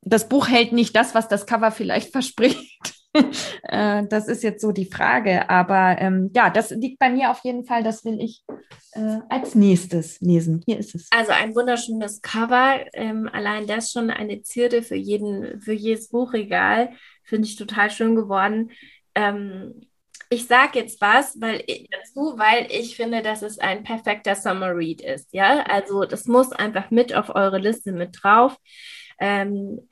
[0.02, 2.96] das Buch hält nicht das, was das Cover vielleicht verspricht.
[3.66, 5.50] Äh, das ist jetzt so die Frage.
[5.50, 7.82] Aber ähm, ja, das liegt bei mir auf jeden Fall.
[7.82, 8.44] Das will ich
[8.92, 10.62] äh, als nächstes lesen.
[10.66, 11.08] Hier ist es.
[11.12, 12.82] Also ein wunderschönes Cover.
[12.94, 16.92] Ähm, allein das schon eine Zierde für jeden, für jedes Buchregal.
[17.24, 18.72] Finde ich total schön geworden.
[19.16, 19.88] Ähm,
[20.30, 24.76] ich sage jetzt was, weil ich, dazu, weil ich finde, dass es ein perfekter Summer
[24.76, 25.32] Read ist.
[25.32, 28.58] Ja, also das muss einfach mit auf eure Liste mit drauf.
[29.20, 29.88] Ähm,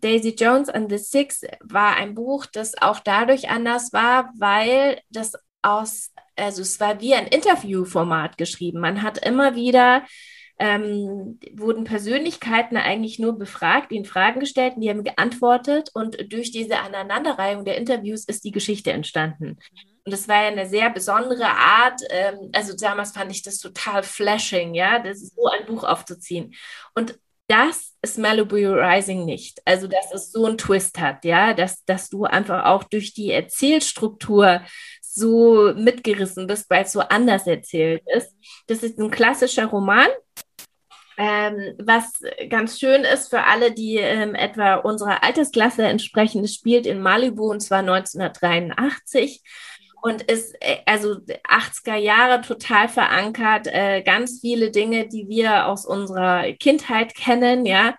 [0.00, 5.32] Daisy Jones and the Six war ein Buch, das auch dadurch anders war, weil das
[5.62, 8.80] aus, also es war wie ein Interviewformat geschrieben.
[8.80, 10.04] Man hat immer wieder
[10.58, 16.78] ähm, wurden Persönlichkeiten eigentlich nur befragt, ihnen Fragen gestellt die haben geantwortet und durch diese
[16.78, 19.58] Aneinanderreihung der Interviews ist die Geschichte entstanden.
[20.04, 22.00] Und das war ja eine sehr besondere Art.
[22.10, 26.54] Ähm, also damals fand ich das total flashing, ja, das ist so ein Buch aufzuziehen.
[26.94, 29.60] Und das ist Malibu Rising nicht.
[29.64, 33.30] Also, dass es so einen Twist hat, ja, dass, dass du einfach auch durch die
[33.30, 34.62] Erzählstruktur
[35.02, 38.34] so mitgerissen bist, weil es so anders erzählt ist.
[38.66, 40.08] Das ist ein klassischer Roman.
[41.18, 46.84] Ähm, was ganz schön ist für alle, die ähm, etwa unserer Altersklasse entsprechen, es spielt
[46.84, 49.40] in Malibu und zwar 1983
[50.06, 53.66] und ist äh, also 80er Jahre total verankert.
[53.66, 57.96] Äh, ganz viele Dinge, die wir aus unserer Kindheit kennen, ja,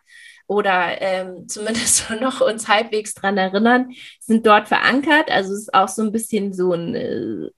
[0.47, 3.91] oder ähm, zumindest noch uns halbwegs dran erinnern,
[4.21, 5.29] sind dort verankert.
[5.29, 7.49] Also es ist auch so ein bisschen so ein äh,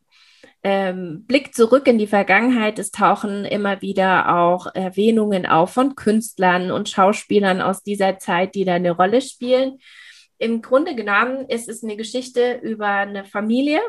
[0.64, 2.80] ähm, Blick zurück in die Vergangenheit.
[2.80, 8.66] Es tauchen immer wieder auch Erwähnungen auf von Künstlern und Schauspielern aus dieser Zeit, die
[8.66, 9.78] da eine Rolle spielen.
[10.40, 13.80] Im Grunde genommen ist es eine Geschichte über eine Familie,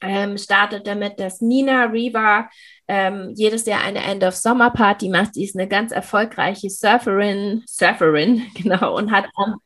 [0.00, 2.48] ähm, startet damit, dass Nina Riva
[2.86, 5.34] ähm, jedes Jahr eine End-of-Summer-Party macht.
[5.34, 9.56] Sie ist eine ganz erfolgreiche Surferin, Surferin, genau, und hat ähm,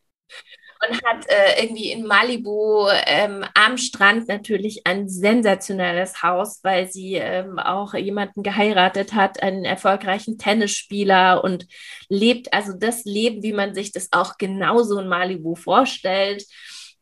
[0.88, 7.14] und hat äh, irgendwie in Malibu ähm, am Strand natürlich ein sensationelles Haus, weil sie
[7.14, 11.66] ähm, auch jemanden geheiratet hat, einen erfolgreichen Tennisspieler und
[12.08, 16.44] lebt also das Leben, wie man sich das auch genauso in Malibu vorstellt.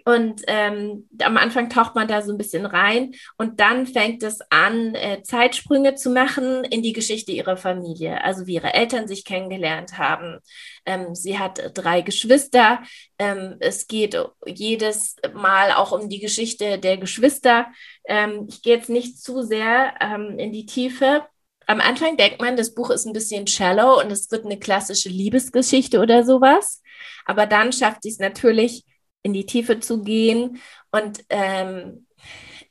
[0.04, 4.40] Und ähm, am Anfang taucht man da so ein bisschen rein und dann fängt es
[4.50, 9.24] an, äh, Zeitsprünge zu machen in die Geschichte ihrer Familie, also wie ihre Eltern sich
[9.24, 10.38] kennengelernt haben.
[10.86, 12.82] Ähm, sie hat drei Geschwister.
[13.18, 17.66] Ähm, es geht jedes Mal auch um die Geschichte der Geschwister.
[18.04, 21.24] Ähm, ich gehe jetzt nicht zu sehr ähm, in die Tiefe.
[21.66, 25.08] Am Anfang denkt man, das Buch ist ein bisschen shallow und es wird eine klassische
[25.08, 26.82] Liebesgeschichte oder sowas.
[27.26, 28.84] Aber dann schafft sie es natürlich,
[29.22, 30.60] in die Tiefe zu gehen.
[30.90, 32.06] Und ähm,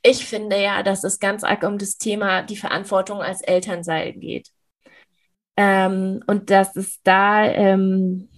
[0.02, 4.48] ich finde ja, dass es ganz arg um das Thema die Verantwortung als Elternsein geht.
[5.56, 8.28] Ähm, und dass es da, ähm,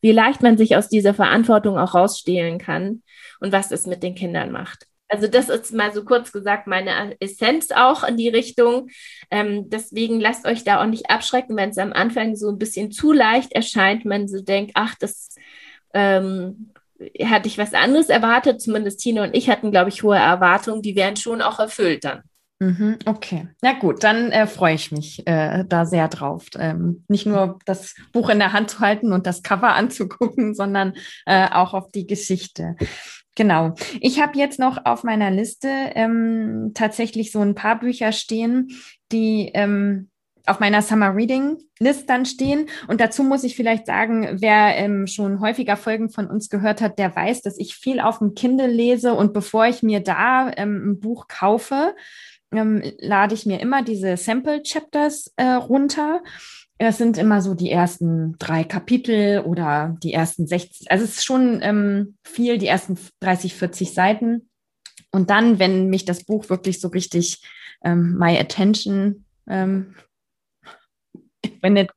[0.00, 3.02] wie leicht man sich aus dieser Verantwortung auch rausstehlen kann
[3.40, 4.86] und was es mit den Kindern macht.
[5.08, 8.88] Also das ist mal so kurz gesagt meine Essenz auch in die Richtung.
[9.30, 12.90] Ähm, deswegen lasst euch da auch nicht abschrecken, wenn es am Anfang so ein bisschen
[12.90, 15.36] zu leicht erscheint, man so denkt, ach, das
[15.94, 16.72] ähm,
[17.24, 18.60] hatte ich was anderes erwartet.
[18.60, 20.82] Zumindest Tina und ich hatten, glaube ich, hohe Erwartungen.
[20.82, 22.22] Die werden schon auch erfüllt dann.
[22.58, 26.46] Mhm, okay, na gut, dann äh, freue ich mich äh, da sehr drauf.
[26.58, 30.94] Ähm, nicht nur das Buch in der Hand zu halten und das Cover anzugucken, sondern
[31.26, 32.76] äh, auch auf die Geschichte.
[33.34, 33.74] Genau.
[34.00, 38.68] Ich habe jetzt noch auf meiner Liste ähm, tatsächlich so ein paar Bücher stehen,
[39.12, 40.08] die ähm,
[40.46, 42.68] auf meiner Summer Reading List dann stehen.
[42.88, 46.98] Und dazu muss ich vielleicht sagen, wer ähm, schon häufiger Folgen von uns gehört hat,
[46.98, 50.92] der weiß, dass ich viel auf dem Kindle lese und bevor ich mir da ähm,
[50.92, 51.94] ein Buch kaufe,
[52.52, 56.22] ähm, lade ich mir immer diese Sample Chapters äh, runter.
[56.78, 61.24] Es sind immer so die ersten drei Kapitel oder die ersten 60, also es ist
[61.24, 64.48] schon ähm, viel, die ersten 30, 40 Seiten.
[65.10, 67.42] Und dann, wenn mich das Buch wirklich so richtig
[67.82, 69.94] ähm, my attention ähm,
[71.66, 71.90] when it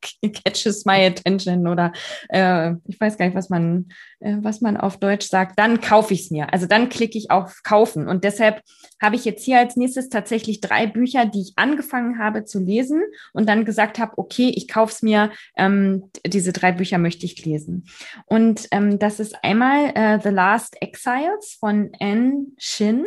[0.44, 1.94] catches my attention oder
[2.30, 6.14] äh, ich weiß gar nicht, was man, äh, was man auf Deutsch sagt, dann kaufe
[6.14, 6.52] ich es mir.
[6.52, 8.08] Also dann klicke ich auf Kaufen.
[8.08, 8.62] Und deshalb
[9.02, 13.02] habe ich jetzt hier als nächstes tatsächlich drei Bücher, die ich angefangen habe zu lesen
[13.34, 17.46] und dann gesagt habe, okay, ich kaufe es mir, ähm, diese drei Bücher möchte ich
[17.46, 17.86] lesen.
[18.26, 23.06] Und ähm, das ist einmal äh, The Last Exiles von Anne Shin.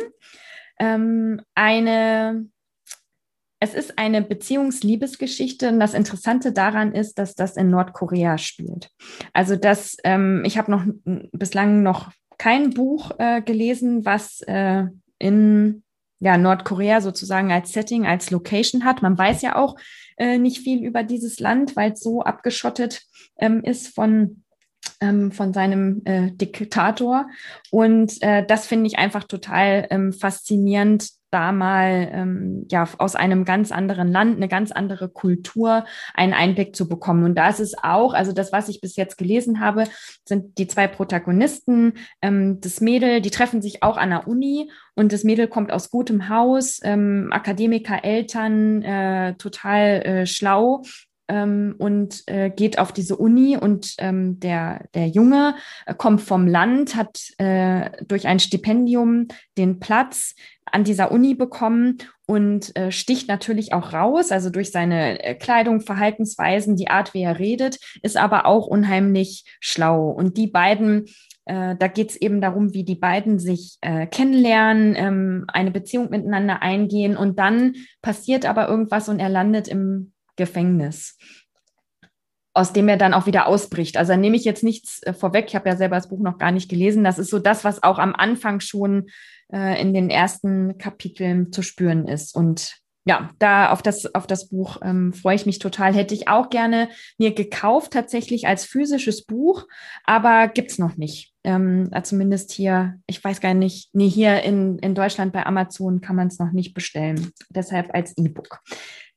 [0.79, 2.47] Ähm, eine
[3.63, 8.89] es ist eine Beziehungsliebesgeschichte und das Interessante daran ist, dass das in Nordkorea spielt.
[9.31, 10.83] Also das, ähm, ich habe noch
[11.31, 14.83] bislang noch kein Buch äh, gelesen, was äh,
[15.17, 15.81] in
[16.19, 19.01] ja, Nordkorea sozusagen als Setting, als Location hat.
[19.01, 19.77] Man weiß ja auch
[20.17, 23.03] äh, nicht viel über dieses Land, weil es so abgeschottet
[23.37, 24.43] ähm, ist von
[24.99, 27.29] ähm, von seinem äh, Diktator.
[27.71, 33.45] Und äh, das finde ich einfach total ähm, faszinierend, da mal ähm, ja aus einem
[33.45, 37.23] ganz anderen Land, eine ganz andere Kultur einen Einblick zu bekommen.
[37.23, 39.85] Und da ist es auch, also das, was ich bis jetzt gelesen habe,
[40.25, 45.11] sind die zwei Protagonisten, ähm, das Mädel, die treffen sich auch an der Uni und
[45.11, 50.83] das Mädel kommt aus gutem Haus, ähm, Akademiker, Eltern, äh, total äh, schlau
[51.33, 55.55] ähm, und äh, geht auf diese Uni und ähm, der, der Junge
[55.87, 61.97] äh, kommt vom Land, hat äh, durch ein Stipendium den Platz an dieser Uni bekommen
[62.27, 67.23] und äh, sticht natürlich auch raus, also durch seine äh, Kleidung, Verhaltensweisen, die Art, wie
[67.23, 70.09] er redet, ist aber auch unheimlich schlau.
[70.09, 71.07] Und die beiden
[71.45, 76.09] äh, da geht es eben darum, wie die beiden sich äh, kennenlernen, ähm, eine Beziehung
[76.09, 81.17] miteinander eingehen und dann passiert aber irgendwas und er landet im Gefängnis,
[82.53, 83.97] aus dem er dann auch wieder ausbricht.
[83.97, 85.45] Also da nehme ich jetzt nichts äh, vorweg.
[85.47, 87.03] Ich habe ja selber das Buch noch gar nicht gelesen.
[87.03, 89.09] Das ist so das, was auch am Anfang schon
[89.51, 92.35] äh, in den ersten Kapiteln zu spüren ist.
[92.35, 95.93] Und ja, da auf das, auf das Buch ähm, freue ich mich total.
[95.93, 99.67] Hätte ich auch gerne mir gekauft, tatsächlich als physisches Buch,
[100.05, 101.33] aber gibt's noch nicht.
[101.43, 106.15] Ähm, zumindest hier, ich weiß gar nicht, nee, hier in, in Deutschland bei Amazon kann
[106.15, 107.31] man es noch nicht bestellen.
[107.49, 108.61] Deshalb als E-Book.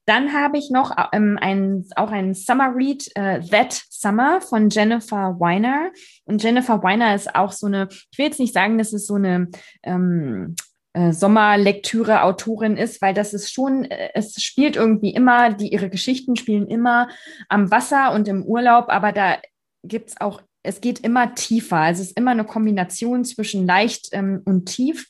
[0.07, 5.39] Dann habe ich noch ähm, ein, auch ein Summer Read, äh, That Summer von Jennifer
[5.41, 5.91] Weiner.
[6.25, 9.17] Und Jennifer Weiner ist auch so eine, ich will jetzt nicht sagen, dass es so
[9.17, 9.49] eine
[9.83, 10.55] ähm,
[10.93, 15.91] äh, Sommerlektüre Autorin ist, weil das ist schon, äh, es spielt irgendwie immer, die ihre
[15.91, 17.09] Geschichten spielen immer
[17.49, 19.39] am Wasser und im Urlaub, aber da
[19.83, 21.77] gibt's auch, es geht immer tiefer.
[21.77, 25.09] Also es ist immer eine Kombination zwischen leicht ähm, und tief.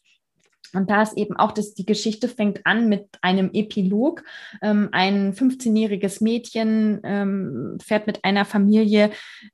[0.77, 4.23] Und da ist eben auch, dass die Geschichte fängt an mit einem Epilog.
[4.63, 9.11] Ähm, ein 15-jähriges Mädchen ähm, fährt mit einer Familie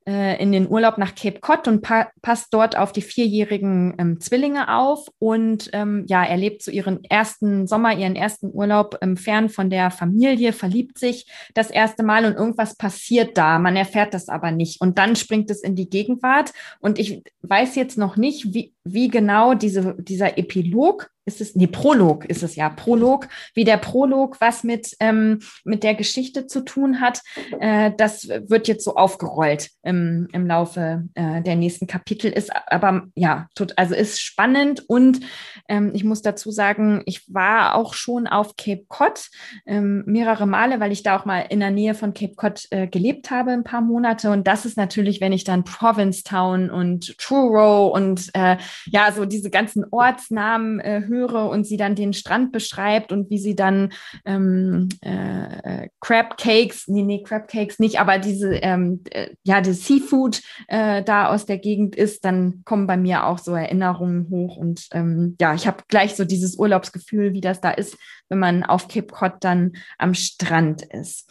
[0.06, 4.20] äh, in den Urlaub nach Cape Cod und pa passt dort auf die vierjährigen ähm,
[4.20, 9.48] Zwillinge auf und ähm, ja, erlebt so ihren ersten Sommer, ihren ersten Urlaub ähm, fern
[9.48, 13.58] von der Familie, verliebt sich das erste Mal und irgendwas passiert da.
[13.58, 14.80] Man erfährt das aber nicht.
[14.80, 16.52] Und dann springt es in die Gegenwart.
[16.80, 21.66] Und ich weiß jetzt noch nicht, wie, wie genau diese, dieser Epilog ist es, nee,
[21.66, 26.62] Prolog ist es ja, Prolog, wie der Prolog was mit, ähm, mit der Geschichte zu
[26.62, 27.20] tun hat,
[27.60, 33.08] äh, das wird jetzt so aufgerollt im, im Laufe äh, der nächsten Kapitel, ist aber,
[33.14, 35.20] ja, tut, also ist spannend und
[35.68, 39.28] ähm, ich muss dazu sagen, ich war auch schon auf Cape Cod
[39.66, 42.86] ähm, mehrere Male, weil ich da auch mal in der Nähe von Cape Cod äh,
[42.86, 44.30] gelebt habe, ein paar Monate.
[44.30, 48.56] Und das ist natürlich, wenn ich dann Provincetown und Truro und äh,
[48.86, 53.38] ja, so diese ganzen Ortsnamen äh, höre und sie dann den Strand beschreibt und wie
[53.38, 53.92] sie dann
[54.24, 59.86] ähm, äh, Crab Cakes, nee, nee, Crab Cakes nicht, aber diese, ähm, äh, ja, das
[59.86, 64.56] Seafood äh, da aus der Gegend ist, dann kommen bei mir auch so Erinnerungen hoch
[64.56, 67.96] und ähm, ja, ich habe gleich so dieses Urlaubsgefühl, wie das da ist,
[68.28, 71.30] wenn man auf Cape Cod dann am Strand ist.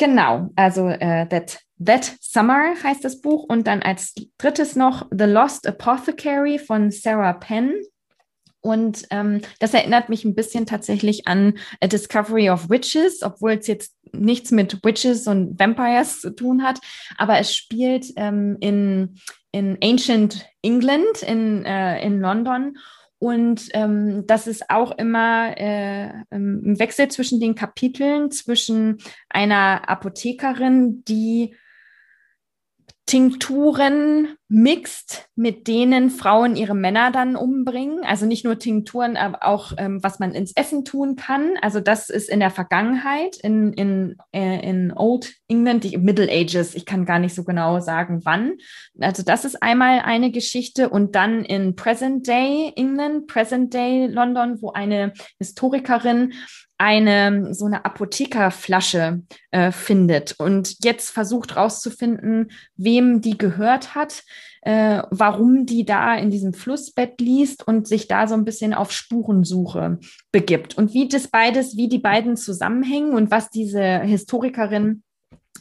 [0.00, 5.24] Genau, also äh, that, that Summer heißt das Buch und dann als drittes noch The
[5.24, 7.74] Lost Apothecary von Sarah Penn.
[8.62, 13.66] Und ähm, das erinnert mich ein bisschen tatsächlich an A Discovery of Witches, obwohl es
[13.66, 16.78] jetzt nichts mit Witches und Vampires zu tun hat.
[17.16, 19.16] Aber es spielt ähm, in
[19.52, 22.76] in Ancient England in, äh, in London.
[23.18, 28.98] Und ähm, das ist auch immer äh, im Wechsel zwischen den Kapiteln, zwischen
[29.28, 31.54] einer Apothekerin, die
[33.04, 38.00] Tinkturen mixt, mit denen Frauen ihre Männer dann umbringen.
[38.04, 41.52] Also nicht nur Tinkturen, aber auch ähm, was man ins Essen tun kann.
[41.62, 46.74] Also das ist in der Vergangenheit, in, in, äh, in Old England, die Middle Ages.
[46.74, 48.54] Ich kann gar nicht so genau sagen, wann.
[48.98, 54.60] Also das ist einmal eine Geschichte und dann in Present Day England, Present Day London,
[54.60, 56.32] wo eine Historikerin
[56.80, 64.22] eine so eine Apothekerflasche äh, findet und jetzt versucht rauszufinden, wem die gehört hat,
[64.62, 68.92] äh, warum die da in diesem Flussbett liest und sich da so ein bisschen auf
[68.92, 69.98] Spurensuche
[70.32, 70.76] begibt.
[70.76, 75.02] Und wie das beides, wie die beiden zusammenhängen und was diese Historikerin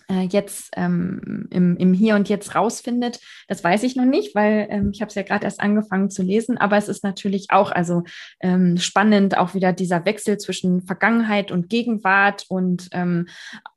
[0.10, 4.68] äh, jetzt ähm, im, im Hier und Jetzt rausfindet, das weiß ich noch nicht, weil
[4.70, 6.58] ähm, ich habe es ja gerade erst angefangen zu lesen.
[6.58, 8.04] Aber es ist natürlich auch also
[8.42, 13.28] ähm, spannend, auch wieder dieser Wechsel zwischen Vergangenheit und Gegenwart und ähm,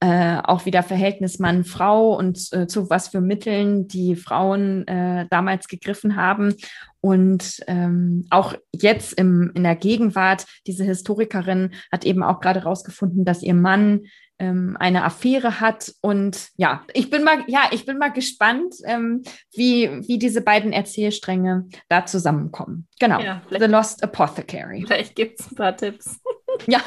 [0.00, 5.68] äh, auch wieder Verhältnis Mann-Frau und äh, zu was für Mitteln die Frauen äh, damals
[5.68, 6.54] gegriffen haben.
[7.00, 13.24] Und ähm, auch jetzt im, in der Gegenwart, diese Historikerin hat eben auch gerade rausgefunden,
[13.24, 14.02] dass ihr Mann
[14.38, 15.92] ähm, eine Affäre hat.
[16.00, 19.22] Und ja, ich bin mal, ja, ich bin mal gespannt, ähm,
[19.52, 22.88] wie, wie diese beiden Erzählstränge da zusammenkommen.
[22.98, 23.20] Genau.
[23.20, 24.84] Ja, The Lost Apothecary.
[24.86, 26.20] Vielleicht gibt es ein paar Tipps.
[26.66, 26.80] ja.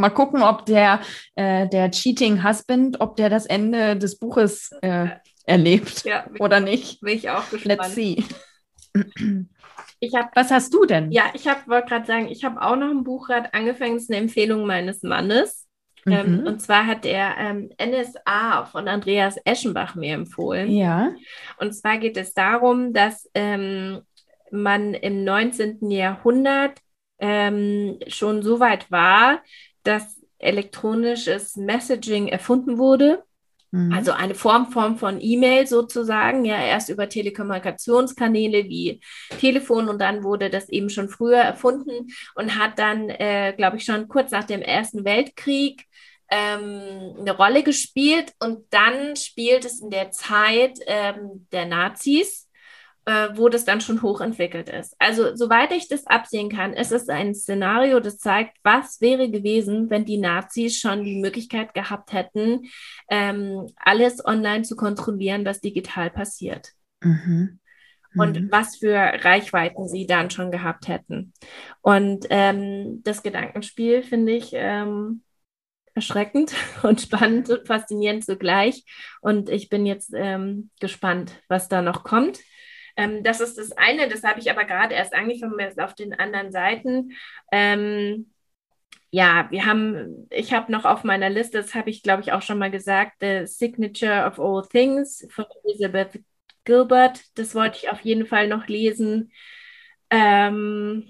[0.00, 1.00] Mal gucken, ob der,
[1.34, 5.08] äh, der Cheating Husband, ob der das Ende des Buches äh,
[5.44, 7.00] erlebt ja, oder nicht.
[7.00, 7.80] Bin ich auch gespannt.
[7.80, 8.22] Let's see.
[10.00, 11.10] Ich hab, Was hast du denn?
[11.10, 14.10] Ja, ich wollte gerade sagen, ich habe auch noch ein Buch gerade angefangen, es ist
[14.10, 15.67] eine Empfehlung meines Mannes.
[16.12, 16.38] Ähm, mhm.
[16.40, 20.70] Ähm, und zwar hat er ähm, NSA von Andreas Eschenbach mir empfohlen.
[20.70, 21.12] Ja.
[21.58, 24.00] Und zwar geht es darum, dass ähm,
[24.50, 25.90] man im 19.
[25.90, 26.78] Jahrhundert
[27.18, 29.42] ähm, schon so weit war,
[29.82, 33.24] dass elektronisches Messaging erfunden wurde.
[33.70, 33.92] Mhm.
[33.92, 39.00] Also eine Form, Form von E-Mail sozusagen, ja, erst über Telekommunikationskanäle wie
[39.38, 43.84] Telefon und dann wurde das eben schon früher erfunden und hat dann, äh, glaube ich,
[43.84, 45.84] schon kurz nach dem Ersten Weltkrieg
[46.30, 52.47] ähm, eine Rolle gespielt und dann spielt es in der Zeit ähm, der Nazis,
[53.08, 54.94] äh, wo das dann schon hochentwickelt ist.
[54.98, 59.88] Also soweit ich das absehen kann, ist es ein Szenario, das zeigt, was wäre gewesen,
[59.88, 62.68] wenn die Nazis schon die Möglichkeit gehabt hätten,
[63.08, 66.72] ähm, alles online zu kontrollieren, was digital passiert.
[67.00, 67.58] Mhm
[68.16, 68.48] und mhm.
[68.50, 71.34] was für Reichweiten sie dann schon gehabt hätten.
[71.82, 75.22] Und ähm, das Gedankenspiel finde ich ähm,
[75.94, 78.84] erschreckend und spannend und faszinierend zugleich.
[79.20, 82.40] Und ich bin jetzt ähm, gespannt, was da noch kommt.
[82.98, 86.14] Ähm, das ist das eine, das habe ich aber gerade erst angefangen, jetzt auf den
[86.14, 87.12] anderen Seiten.
[87.52, 88.32] Ähm,
[89.10, 92.42] ja, wir haben, ich habe noch auf meiner Liste, das habe ich glaube ich auch
[92.42, 96.20] schon mal gesagt, The Signature of All Things von Elizabeth
[96.64, 97.22] Gilbert.
[97.36, 99.32] Das wollte ich auf jeden Fall noch lesen.
[100.10, 101.04] Ähm,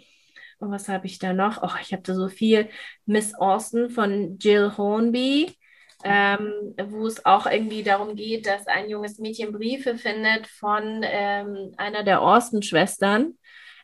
[0.61, 1.63] und was habe ich da noch?
[1.63, 2.69] Oh, ich habe da so viel.
[3.07, 5.58] Miss Austin von Jill Hornby,
[6.05, 11.73] ähm, wo es auch irgendwie darum geht, dass ein junges Mädchen Briefe findet von ähm,
[11.77, 13.35] einer der Austin-Schwestern.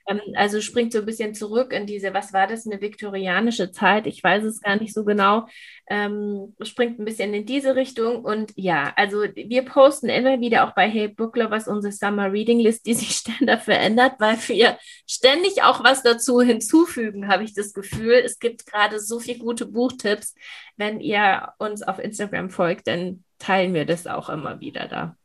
[0.06, 4.06] Ähm, also springt so ein bisschen zurück in diese, was war das, eine viktorianische Zeit?
[4.06, 5.46] Ich weiß es gar nicht so genau.
[5.88, 8.24] Ähm, springt ein bisschen in diese Richtung.
[8.24, 12.60] Und ja, also wir posten immer wieder auch bei Hey Book Lovers unsere Summer Reading
[12.60, 17.72] List, die sich ständig verändert, weil wir ständig auch was dazu hinzufügen, habe ich das
[17.72, 18.14] Gefühl.
[18.24, 20.34] Es gibt gerade so viele gute Buchtipps.
[20.76, 25.16] Wenn ihr uns auf Instagram folgt, dann teilen wir das auch immer wieder da.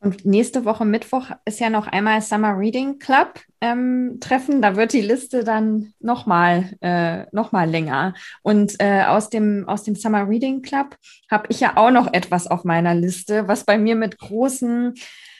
[0.00, 4.60] Und nächste Woche Mittwoch ist ja noch einmal Summer Reading Club ähm, Treffen.
[4.60, 8.14] Da wird die Liste dann nochmal äh, noch länger.
[8.42, 10.96] Und äh, aus, dem, aus dem Summer Reading Club
[11.30, 14.94] habe ich ja auch noch etwas auf meiner Liste, was bei mir mit großen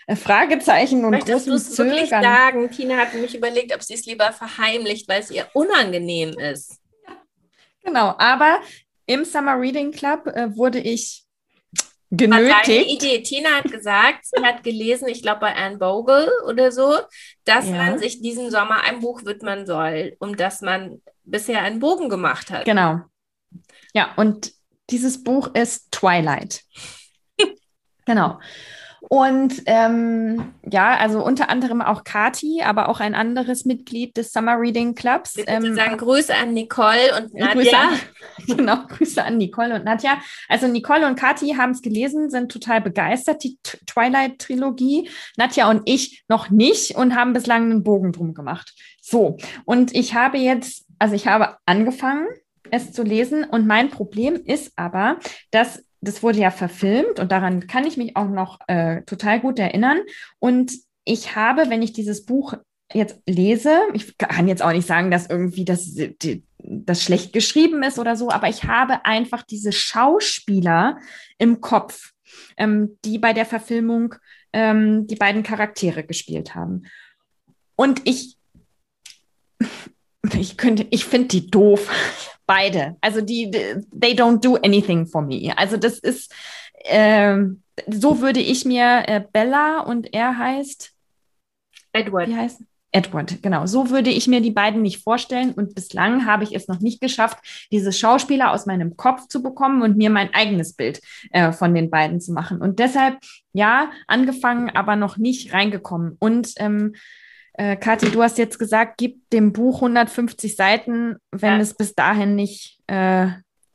[0.06, 1.92] äh, Fragezeichen und Möchtest großen Zögern...
[1.92, 6.30] wirklich sagen, Tina hat nämlich überlegt, ob sie es lieber verheimlicht, weil es ihr unangenehm
[6.38, 6.80] ist.
[7.84, 8.58] Genau, aber
[9.04, 11.25] im Summer Reading Club äh, wurde ich
[12.10, 12.68] genötigt.
[12.68, 13.22] Eine Idee.
[13.22, 16.98] Tina hat gesagt, sie hat gelesen, ich glaube bei Anne Bogle oder so,
[17.44, 17.76] dass ja.
[17.76, 22.50] man sich diesen Sommer ein Buch widmen soll, um das man bisher einen Bogen gemacht
[22.50, 22.64] hat.
[22.64, 23.00] Genau.
[23.94, 24.52] Ja, und
[24.90, 26.62] dieses Buch ist Twilight.
[28.06, 28.38] genau.
[29.08, 34.58] Und ähm, ja, also unter anderem auch Kati, aber auch ein anderes Mitglied des Summer
[34.58, 35.34] Reading Clubs.
[35.34, 37.90] Bitte ähm, sagen Grüße an Nicole und Nadja.
[37.90, 37.98] An,
[38.56, 40.18] genau, Grüße an Nicole und Nadja.
[40.48, 45.08] Also Nicole und Kathi haben es gelesen, sind total begeistert, die Twilight-Trilogie.
[45.36, 48.74] Nadja und ich noch nicht und haben bislang einen Bogen drum gemacht.
[49.00, 52.26] So, und ich habe jetzt, also ich habe angefangen,
[52.72, 55.18] es zu lesen und mein Problem ist aber,
[55.52, 59.58] dass das wurde ja verfilmt und daran kann ich mich auch noch äh, total gut
[59.58, 59.98] erinnern.
[60.38, 60.72] Und
[61.04, 62.54] ich habe, wenn ich dieses Buch
[62.92, 67.82] jetzt lese, ich kann jetzt auch nicht sagen, dass irgendwie das, die, das schlecht geschrieben
[67.82, 70.98] ist oder so, aber ich habe einfach diese Schauspieler
[71.38, 72.12] im Kopf,
[72.56, 74.14] ähm, die bei der Verfilmung
[74.52, 76.84] ähm, die beiden Charaktere gespielt haben.
[77.74, 78.36] Und ich,
[80.34, 81.90] ich könnte, ich finde die doof.
[82.46, 82.96] Beide.
[83.00, 85.52] Also die, they don't do anything for me.
[85.56, 86.32] Also das ist,
[86.84, 87.36] äh,
[87.88, 90.92] so würde ich mir äh, Bella und er heißt
[91.92, 92.28] Edward.
[92.28, 92.62] Wie heißt
[92.92, 93.66] Edward, genau.
[93.66, 95.52] So würde ich mir die beiden nicht vorstellen.
[95.52, 97.38] Und bislang habe ich es noch nicht geschafft,
[97.70, 101.90] diese Schauspieler aus meinem Kopf zu bekommen und mir mein eigenes Bild äh, von den
[101.90, 102.62] beiden zu machen.
[102.62, 103.18] Und deshalb,
[103.52, 106.16] ja, angefangen, aber noch nicht reingekommen.
[106.18, 106.94] Und ähm,
[107.58, 111.60] äh, Kathi, du hast jetzt gesagt, gib dem Buch 150 Seiten, wenn ja.
[111.60, 113.28] es bis dahin nicht äh,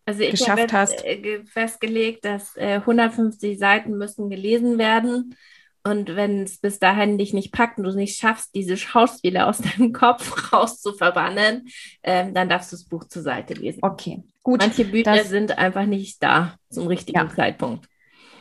[0.06, 1.04] also ich geschafft hast.
[1.06, 5.36] Äh, festgelegt, dass äh, 150 Seiten müssen gelesen werden.
[5.84, 9.48] Und wenn es bis dahin dich nicht packt und du es nicht schaffst, diese Schauspieler
[9.48, 11.68] aus deinem Kopf rauszuverbannen,
[12.04, 13.80] ähm, dann darfst du das Buch zur Seite lesen.
[13.82, 14.60] Okay, gut.
[14.60, 17.36] Manche Bücher sind einfach nicht da zum richtigen ja.
[17.36, 17.88] Zeitpunkt.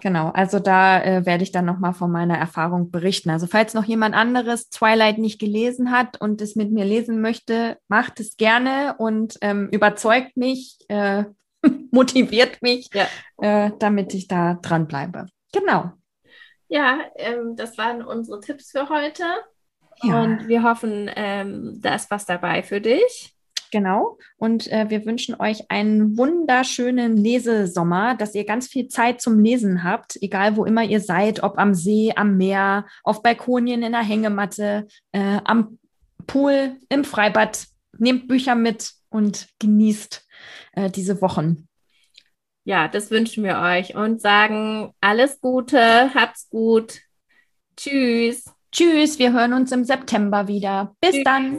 [0.01, 3.31] Genau, also da äh, werde ich dann nochmal von meiner Erfahrung berichten.
[3.31, 7.77] Also falls noch jemand anderes Twilight nicht gelesen hat und es mit mir lesen möchte,
[7.89, 11.25] macht es gerne und ähm, überzeugt mich, äh,
[11.91, 13.07] motiviert mich, ja.
[13.43, 15.27] äh, damit ich da dranbleibe.
[15.53, 15.93] Genau.
[16.69, 19.25] Ja, ähm, das waren unsere Tipps für heute.
[20.03, 20.23] Ja.
[20.23, 23.35] Und wir hoffen, ähm, da ist was dabei für dich.
[23.71, 24.19] Genau.
[24.37, 29.85] Und äh, wir wünschen euch einen wunderschönen Lesesommer, dass ihr ganz viel Zeit zum Lesen
[29.85, 34.03] habt, egal wo immer ihr seid, ob am See, am Meer, auf Balkonien, in der
[34.03, 35.79] Hängematte, äh, am
[36.27, 37.67] Pool, im Freibad.
[37.99, 40.27] Nehmt Bücher mit und genießt
[40.73, 41.69] äh, diese Wochen.
[42.65, 47.01] Ja, das wünschen wir euch und sagen alles Gute, habt's gut.
[47.77, 48.45] Tschüss.
[48.73, 50.95] Tschüss, wir hören uns im September wieder.
[51.01, 51.25] Bis Tschüss.
[51.25, 51.59] dann.